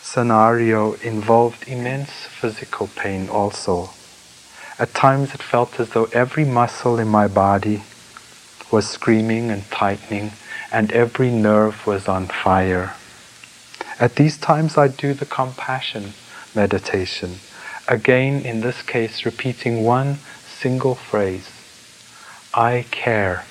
[0.00, 3.90] scenario involved immense physical pain also.
[4.78, 7.84] At times it felt as though every muscle in my body
[8.72, 10.32] was screaming and tightening,
[10.72, 12.94] and every nerve was on fire.
[14.00, 16.14] At these times, I do the compassion
[16.54, 17.36] meditation.
[17.86, 21.50] Again, in this case, repeating one single phrase
[22.52, 23.44] I care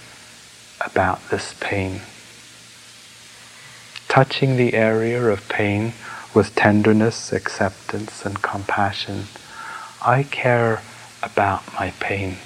[0.86, 2.02] about this pain.
[4.10, 5.94] Touching the area of pain
[6.34, 9.26] with tenderness, acceptance, and compassion.
[10.06, 10.82] I care
[11.24, 12.38] about my pain.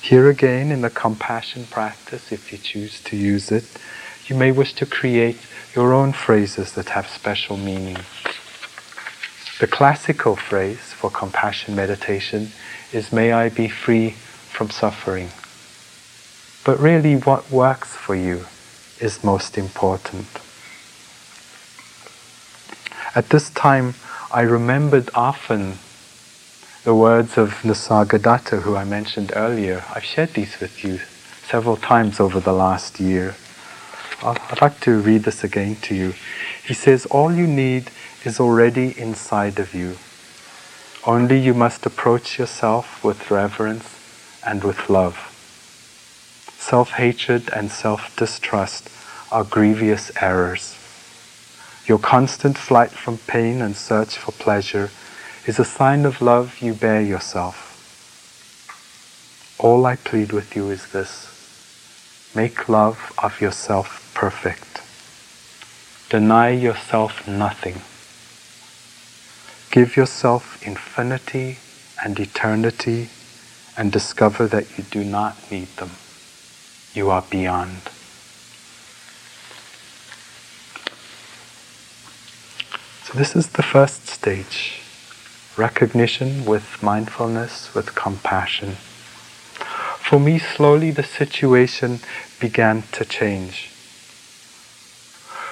[0.00, 3.64] Here again, in the compassion practice, if you choose to use it,
[4.26, 5.38] you may wish to create
[5.74, 7.98] your own phrases that have special meaning.
[9.60, 12.52] The classical phrase for compassion meditation
[12.92, 15.30] is may I be free from suffering.
[16.64, 18.46] But really, what works for you
[19.00, 20.26] is most important.
[23.14, 23.94] At this time,
[24.32, 25.78] I remembered often
[26.84, 29.82] the words of Nisargadatta, who I mentioned earlier.
[29.94, 30.98] I've shared these with you
[31.48, 33.36] several times over the last year.
[34.22, 36.12] I'd like to read this again to you.
[36.62, 37.90] He says, All you need
[38.22, 39.96] is already inside of you.
[41.06, 43.98] Only you must approach yourself with reverence
[44.46, 45.16] and with love.
[46.58, 48.90] Self hatred and self distrust
[49.32, 50.76] are grievous errors.
[51.86, 54.90] Your constant flight from pain and search for pleasure
[55.46, 57.72] is a sign of love you bear yourself.
[59.58, 61.30] All I plead with you is this
[62.34, 64.80] make love of yourself perfect.
[66.08, 67.82] Deny yourself nothing.
[69.70, 71.58] Give yourself infinity
[72.02, 73.10] and eternity
[73.76, 75.90] and discover that you do not need them.
[76.94, 77.82] You are beyond.
[83.04, 84.83] So, this is the first stage
[85.56, 88.72] recognition with mindfulness, with compassion.
[90.00, 92.00] For me, slowly the situation
[92.40, 93.70] began to change.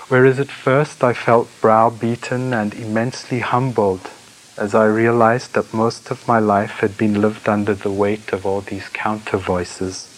[0.09, 4.11] Whereas at first I felt browbeaten and immensely humbled
[4.59, 8.45] as I realized that most of my life had been lived under the weight of
[8.45, 10.09] all these counter voices.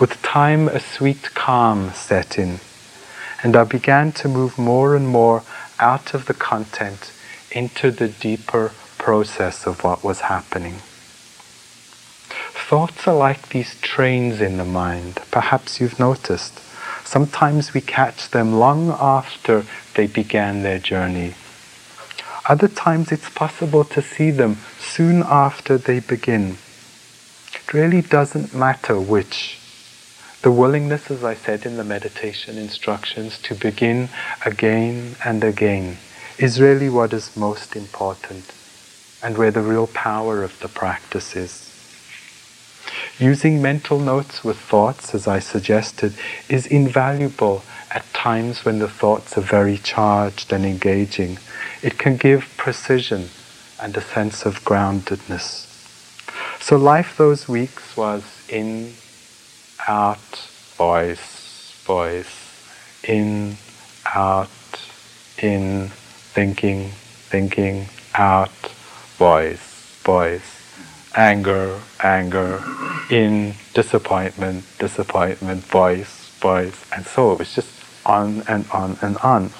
[0.00, 2.58] With time, a sweet calm set in,
[3.44, 5.44] and I began to move more and more
[5.78, 7.12] out of the content
[7.52, 10.76] into the deeper process of what was happening.
[12.68, 15.20] Thoughts are like these trains in the mind.
[15.30, 16.58] Perhaps you've noticed.
[17.04, 19.64] Sometimes we catch them long after
[19.94, 21.34] they began their journey.
[22.48, 26.56] Other times it's possible to see them soon after they begin.
[27.52, 29.58] It really doesn't matter which.
[30.40, 34.08] The willingness, as I said in the meditation instructions, to begin
[34.44, 35.98] again and again
[36.38, 38.52] is really what is most important
[39.24, 41.70] and where the real power of the practice is.
[43.18, 46.12] Using mental notes with thoughts, as I suggested,
[46.50, 51.38] is invaluable at times when the thoughts are very charged and engaging.
[51.82, 53.30] It can give precision
[53.80, 55.70] and a sense of groundedness.
[56.60, 58.92] So, life those weeks was in
[59.88, 63.56] out, voice, voice, in,
[64.14, 64.48] out,
[65.38, 66.90] in, thinking,
[67.30, 68.50] thinking, out,
[69.16, 70.62] voice, voice,
[71.14, 72.62] anger, anger,
[73.10, 77.70] in, disappointment, disappointment, voice, voice, and so it was just
[78.04, 79.50] on and on and on.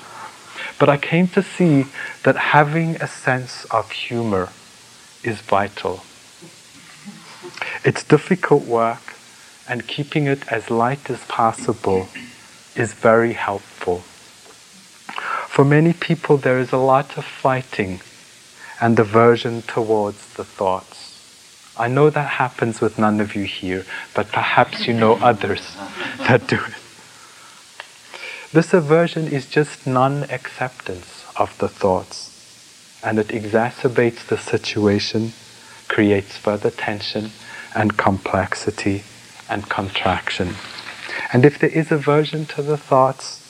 [0.78, 1.86] But I came to see
[2.24, 4.48] that having a sense of humor
[5.22, 6.04] is vital.
[7.84, 9.14] It's difficult work
[9.68, 12.08] and keeping it as light as possible
[12.74, 14.00] is very helpful.
[15.48, 18.00] For many people, there is a lot of fighting
[18.84, 21.72] and aversion towards the thoughts.
[21.74, 25.74] I know that happens with none of you here, but perhaps you know others
[26.18, 26.74] that do it.
[28.52, 32.18] This aversion is just non acceptance of the thoughts,
[33.02, 35.32] and it exacerbates the situation,
[35.88, 37.30] creates further tension
[37.74, 39.02] and complexity
[39.48, 40.56] and contraction.
[41.32, 43.40] And if there is aversion to the thoughts,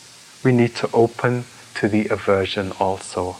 [0.44, 1.46] we need to open
[1.80, 3.38] to the aversion also.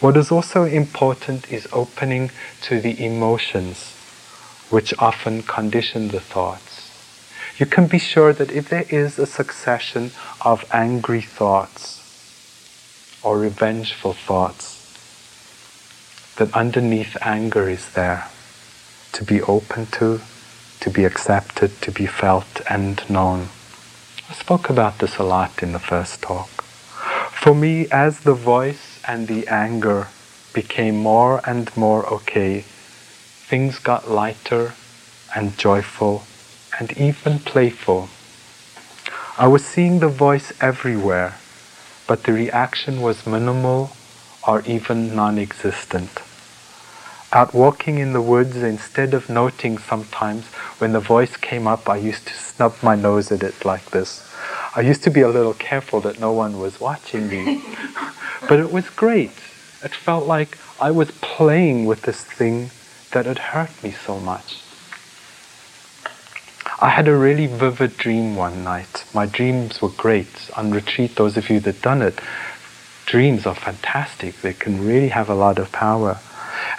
[0.00, 2.30] What is also important is opening
[2.62, 3.92] to the emotions,
[4.70, 6.90] which often condition the thoughts.
[7.58, 10.10] You can be sure that if there is a succession
[10.44, 12.00] of angry thoughts
[13.22, 14.80] or revengeful thoughts,
[16.36, 18.28] that underneath anger is there
[19.12, 20.20] to be open to
[20.80, 23.48] to be accepted, to be felt and known.
[24.28, 26.50] I spoke about this a lot in the first talk.
[27.32, 30.08] For me, as the voice and the anger
[30.52, 34.74] became more and more okay, things got lighter
[35.34, 36.24] and joyful
[36.78, 38.08] and even playful.
[39.36, 41.36] I was seeing the voice everywhere,
[42.06, 43.90] but the reaction was minimal
[44.46, 46.20] or even non existent
[47.34, 50.46] out walking in the woods, instead of noting sometimes
[50.78, 54.22] when the voice came up, I used to snub my nose at it like this.
[54.76, 57.62] I used to be a little careful that no one was watching me.
[58.48, 59.32] but it was great.
[59.82, 62.70] It felt like I was playing with this thing
[63.12, 64.60] that had hurt me so much.
[66.80, 69.04] I had a really vivid dream one night.
[69.14, 70.50] My dreams were great.
[70.56, 72.20] On retreat, those of you that done it,
[73.06, 74.40] dreams are fantastic.
[74.40, 76.18] They can really have a lot of power.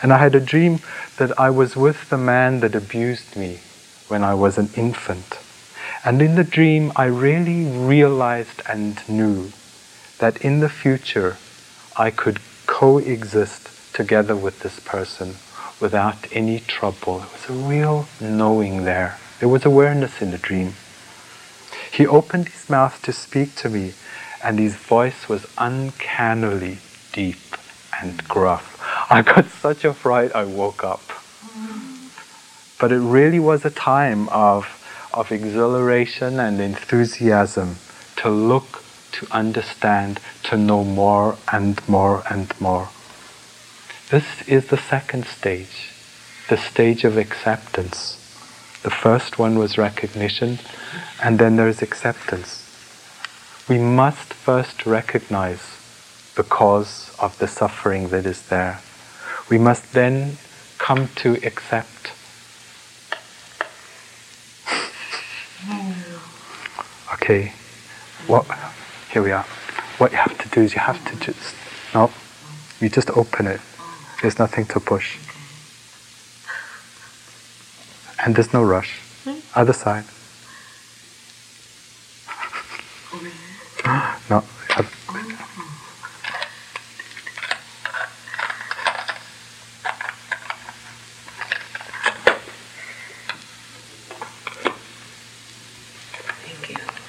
[0.01, 0.79] And I had a dream
[1.17, 3.59] that I was with the man that abused me
[4.07, 5.39] when I was an infant.
[6.03, 9.51] And in the dream, I really realized and knew
[10.19, 11.37] that in the future
[11.97, 15.35] I could coexist together with this person
[15.79, 17.19] without any trouble.
[17.19, 19.17] There was a real knowing there.
[19.39, 20.73] There was awareness in the dream.
[21.91, 23.93] He opened his mouth to speak to me,
[24.43, 26.79] and his voice was uncannily
[27.13, 27.57] deep
[28.01, 28.75] and gruff.
[29.09, 31.01] I got such a fright I woke up.
[32.79, 37.77] But it really was a time of, of exhilaration and enthusiasm
[38.17, 38.83] to look,
[39.15, 42.89] to understand, to know more and more and more.
[44.09, 45.91] This is the second stage,
[46.49, 48.21] the stage of acceptance.
[48.83, 50.59] The first one was recognition,
[51.23, 52.61] and then there's acceptance.
[53.67, 55.63] We must first recognize
[56.35, 58.81] the cause of the suffering that is there
[59.49, 60.37] we must then
[60.77, 62.11] come to accept.
[67.13, 67.53] okay,
[68.27, 68.45] what?
[69.15, 69.45] Here we are.
[69.97, 71.55] What you have to do is you have to just
[71.93, 72.11] no,
[72.81, 73.61] you just open it.
[74.21, 75.15] There's nothing to push,
[78.25, 78.99] and there's no rush.
[79.23, 79.39] Hmm?
[79.55, 80.03] Other side.
[84.29, 84.43] no.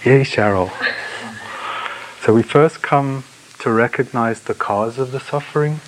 [0.05, 0.71] Yay, Cheryl.
[2.27, 3.23] So we first come
[3.61, 5.79] to recognize the cause of the suffering.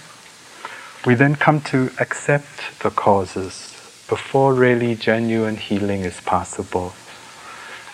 [1.05, 3.75] We then come to accept the causes
[4.09, 6.93] before really genuine healing is possible.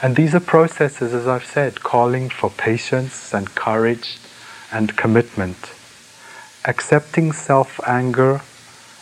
[0.03, 4.19] And these are processes, as I've said, calling for patience and courage
[4.71, 5.73] and commitment.
[6.67, 8.43] Accepting self anger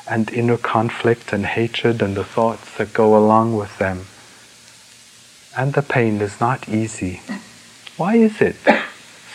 [0.08, 4.06] and inner conflict and hatred and the thoughts that go along with them.
[5.60, 7.22] And the pain is not easy.
[7.96, 8.54] Why is it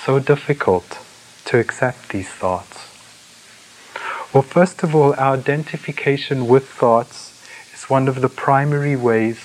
[0.07, 0.99] so difficult
[1.43, 2.87] to accept these thoughts?
[4.33, 7.17] Well, first of all, our identification with thoughts
[7.73, 9.39] is one of the primary ways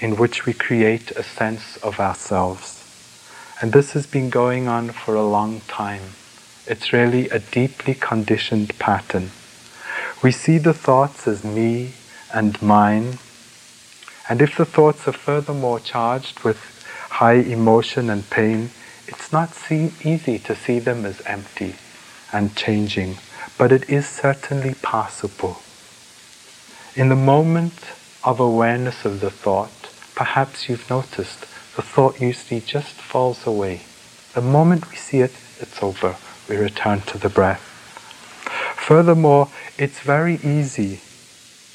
[0.00, 2.66] in which we create a sense of ourselves.
[3.60, 6.14] And this has been going on for a long time.
[6.66, 9.32] It's really a deeply conditioned pattern.
[10.22, 11.92] We see the thoughts as me
[12.32, 13.18] and mine.
[14.30, 16.58] And if the thoughts are furthermore charged with
[17.20, 18.70] high emotion and pain,
[19.08, 21.76] it's not see- easy to see them as empty
[22.32, 23.18] and changing,
[23.58, 25.62] but it is certainly possible.
[26.94, 27.74] In the moment
[28.24, 31.40] of awareness of the thought, perhaps you've noticed
[31.76, 33.82] the thought usually just falls away.
[34.34, 36.16] The moment we see it, it's over.
[36.48, 37.60] We return to the breath.
[38.76, 39.48] Furthermore,
[39.78, 41.00] it's very easy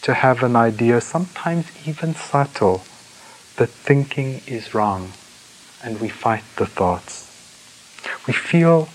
[0.01, 2.83] to have an idea, sometimes even subtle,
[3.57, 5.11] that thinking is wrong,
[5.83, 7.27] and we fight the thoughts.
[8.27, 8.89] We feel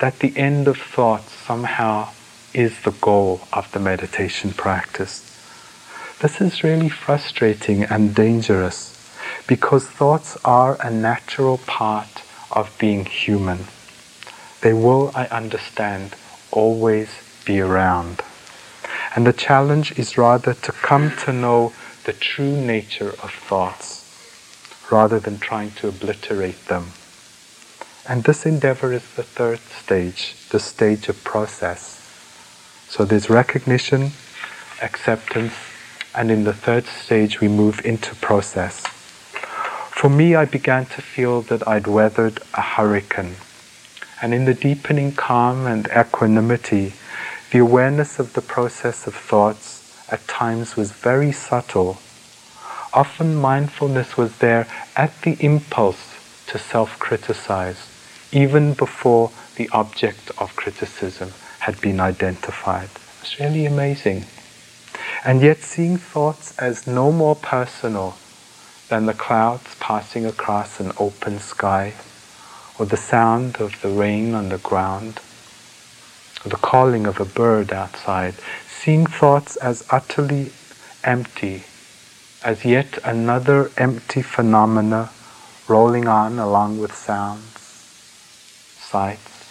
[0.00, 2.08] that the end of thoughts somehow
[2.52, 5.28] is the goal of the meditation practice.
[6.20, 8.98] This is really frustrating and dangerous
[9.46, 13.66] because thoughts are a natural part of being human.
[14.60, 16.14] They will, I understand,
[16.50, 17.10] always
[17.44, 18.22] be around.
[19.16, 21.72] And the challenge is rather to come to know
[22.04, 24.01] the true nature of thoughts
[24.92, 26.92] rather than trying to obliterate them.
[28.08, 31.98] And this endeavor is the third stage, the stage of process.
[32.88, 34.10] So there's recognition,
[34.82, 35.54] acceptance,
[36.14, 38.86] and in the third stage we move into process.
[40.02, 43.36] For me, I began to feel that I'd weathered a hurricane.
[44.20, 46.94] And in the deepening calm and equanimity,
[47.50, 51.98] the awareness of the process of thoughts at times was very subtle.
[52.94, 54.66] Often mindfulness was there
[54.96, 56.14] at the impulse
[56.48, 57.88] to self criticize,
[58.32, 62.90] even before the object of criticism had been identified.
[63.22, 64.26] It's really amazing.
[65.24, 68.16] And yet, seeing thoughts as no more personal
[68.88, 71.94] than the clouds passing across an open sky,
[72.78, 75.20] or the sound of the rain on the ground,
[76.44, 78.34] or the calling of a bird outside,
[78.68, 80.52] seeing thoughts as utterly
[81.04, 81.62] empty,
[82.44, 85.10] as yet another empty phenomena
[85.68, 87.58] rolling on along with sounds,
[88.78, 89.46] sights,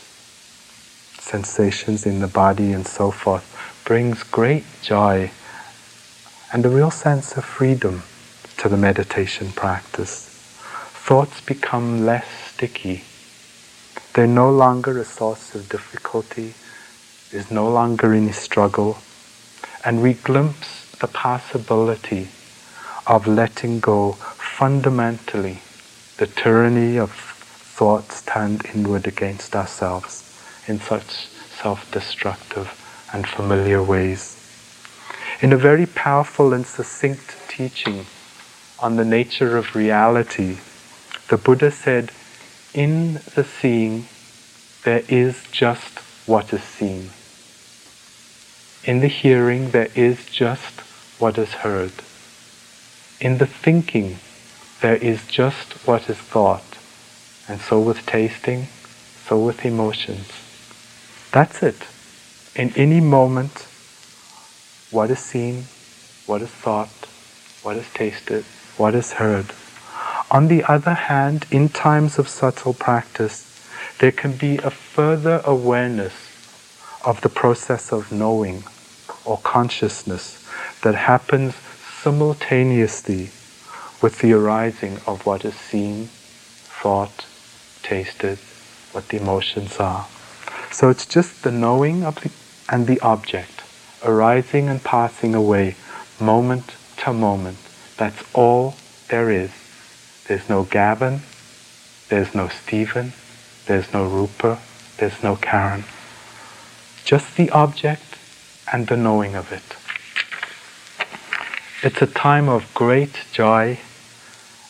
[1.19, 3.47] sensations in the body, and so forth,
[3.85, 5.31] brings great joy
[6.51, 8.03] and a real sense of freedom
[8.57, 10.27] to the meditation practice.
[11.07, 13.03] Thoughts become less sticky.
[14.13, 16.53] They're no longer a source of difficulty
[17.31, 18.97] is no longer any struggle,
[19.85, 22.27] and we glimpse the possibility
[23.08, 25.60] of letting go fundamentally
[26.18, 31.28] the tyranny of thoughts turned inward against ourselves in such
[31.62, 32.70] self destructive
[33.12, 34.38] and familiar ways.
[35.41, 38.06] In a very powerful and succinct teaching
[38.80, 40.58] on the nature of reality,
[41.30, 42.12] the Buddha said,
[42.74, 44.06] In the seeing,
[44.84, 47.10] there is just what is seen.
[48.84, 50.82] In the hearing, there is just
[51.20, 51.93] what is heard.
[53.22, 54.17] In the thinking,
[54.82, 56.80] there is just what is thought.
[57.47, 58.67] And so with tasting,
[59.28, 60.32] so with emotions.
[61.32, 61.86] That's it.
[62.55, 63.67] In any moment,
[64.89, 65.65] what is seen,
[66.26, 66.89] what is thought,
[67.61, 68.43] what is tasted,
[68.78, 69.53] what is heard.
[70.32, 73.47] On the other hand, in times of subtle practice,
[73.99, 76.13] there can be a further awareness
[77.05, 78.63] of the process of knowing
[79.26, 80.43] or consciousness
[80.82, 81.53] that happens
[82.02, 83.30] simultaneously
[84.02, 86.08] with the arising of what is seen,
[86.82, 87.26] thought,
[87.84, 88.39] tasted,
[88.91, 90.08] what the emotions are.
[90.72, 92.32] So it's just the knowing of the,
[92.74, 93.62] and the object
[94.04, 95.76] arising and passing away
[96.20, 97.60] moment to moment.
[97.97, 98.76] That's all
[99.10, 99.52] there is.
[100.28, 101.22] There's no Gavin,
[102.10, 103.14] there's no Stephen,
[103.68, 104.58] there's no Rupa,
[104.97, 105.84] there's no Karen.
[107.06, 108.18] Just the object
[108.74, 109.76] and the knowing of it.
[111.84, 113.79] It's a time of great joy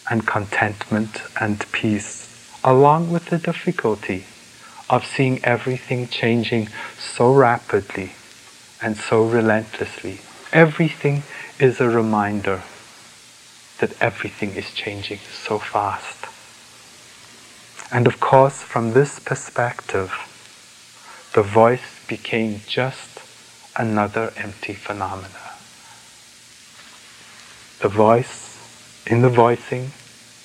[0.10, 2.30] and contentment and peace
[2.64, 4.24] along with the difficulty
[4.90, 8.14] of seeing everything changing so rapidly
[8.82, 10.22] and so relentlessly.
[10.54, 11.24] Everything
[11.60, 12.64] is a reminder
[13.80, 16.28] that everything is changing so fast.
[17.94, 20.14] And of course, from this perspective,
[21.34, 23.20] the voice became just
[23.76, 25.51] another empty phenomena.
[27.82, 28.60] The voice,
[29.08, 29.92] in the voicing,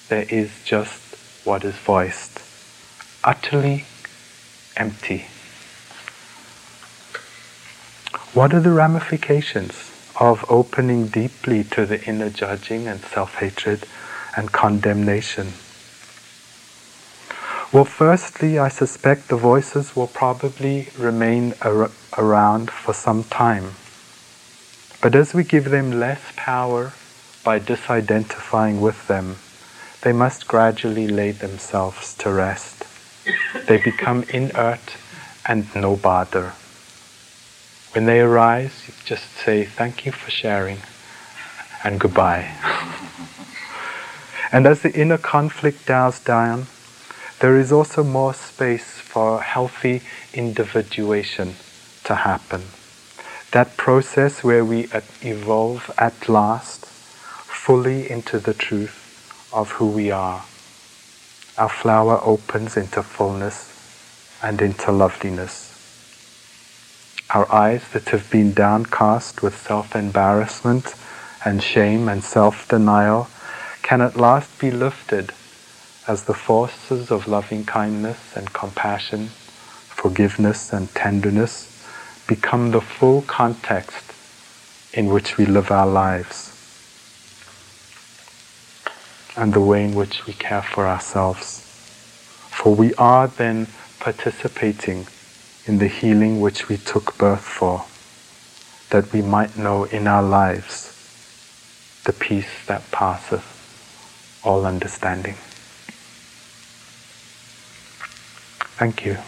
[0.08, 2.40] there is just what is voiced,
[3.22, 3.84] utterly
[4.74, 5.26] empty.
[8.32, 13.84] What are the ramifications of opening deeply to the inner judging and self hatred
[14.34, 15.48] and condemnation?
[17.70, 23.74] Well, firstly, I suspect the voices will probably remain ar- around for some time.
[25.02, 26.94] But as we give them less power
[27.46, 29.36] by disidentifying with them,
[30.02, 32.84] they must gradually lay themselves to rest.
[33.68, 34.96] They become inert
[35.46, 36.54] and no bother.
[37.92, 40.78] When they arise, you just say, Thank you for sharing,
[41.84, 42.50] and goodbye.
[44.50, 46.66] and as the inner conflict dies down,
[47.38, 50.02] there is also more space for healthy
[50.34, 51.54] individuation
[52.02, 52.62] to happen.
[53.52, 54.88] That process where we
[55.22, 56.85] evolve at last
[57.66, 60.44] fully into the truth of who we are.
[61.58, 65.74] Our flower opens into fullness and into loveliness.
[67.34, 70.94] Our eyes that have been downcast with self embarrassment
[71.44, 73.26] and shame and self denial
[73.82, 75.32] can at last be lifted
[76.06, 81.84] as the forces of loving kindness and compassion, forgiveness and tenderness
[82.28, 84.12] become the full context
[84.92, 86.45] in which we live our lives
[89.36, 91.60] and the way in which we care for ourselves.
[92.50, 93.68] For we are then
[94.00, 95.06] participating
[95.66, 97.84] in the healing which we took birth for,
[98.90, 100.92] that we might know in our lives
[102.04, 103.44] the peace that passeth
[104.42, 105.34] all understanding.
[108.78, 109.18] Thank you.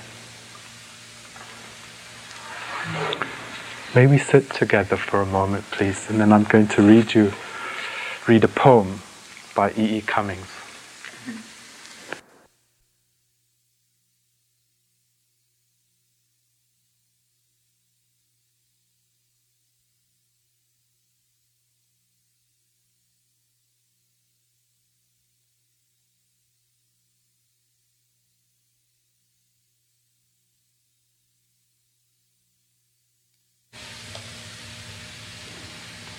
[3.95, 7.33] May we sit together for a moment, please, and then I'm going to read you,
[8.27, 9.01] read a poem
[9.59, 9.99] by E.
[9.99, 10.03] E.
[10.03, 10.49] Cummings.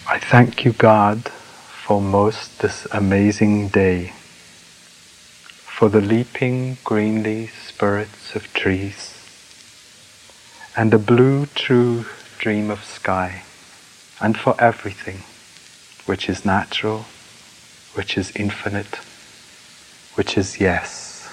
[0.07, 1.31] I thank you, God,
[1.89, 4.13] for most this amazing day,
[5.75, 9.15] for the leaping greenly spirits of trees,
[10.77, 12.05] and the blue true
[12.37, 13.41] dream of sky,
[14.21, 15.23] and for everything
[16.05, 17.05] which is natural,
[17.95, 18.97] which is infinite,
[20.13, 21.27] which is yes.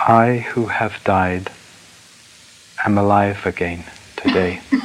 [0.00, 1.50] I who have died
[2.86, 3.84] am alive again
[4.16, 4.62] today.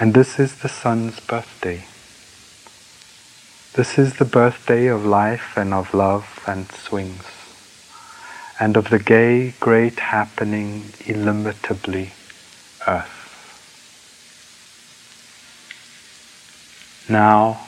[0.00, 1.84] And this is the sun's birthday.
[3.74, 7.24] This is the birthday of life and of love and swings,
[8.60, 12.12] and of the gay, great happening illimitably
[12.86, 13.18] earth.
[17.08, 17.66] Now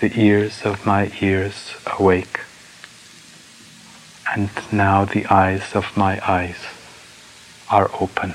[0.00, 2.40] the ears of my ears awake,
[4.34, 6.66] and now the eyes of my eyes
[7.70, 8.34] are open.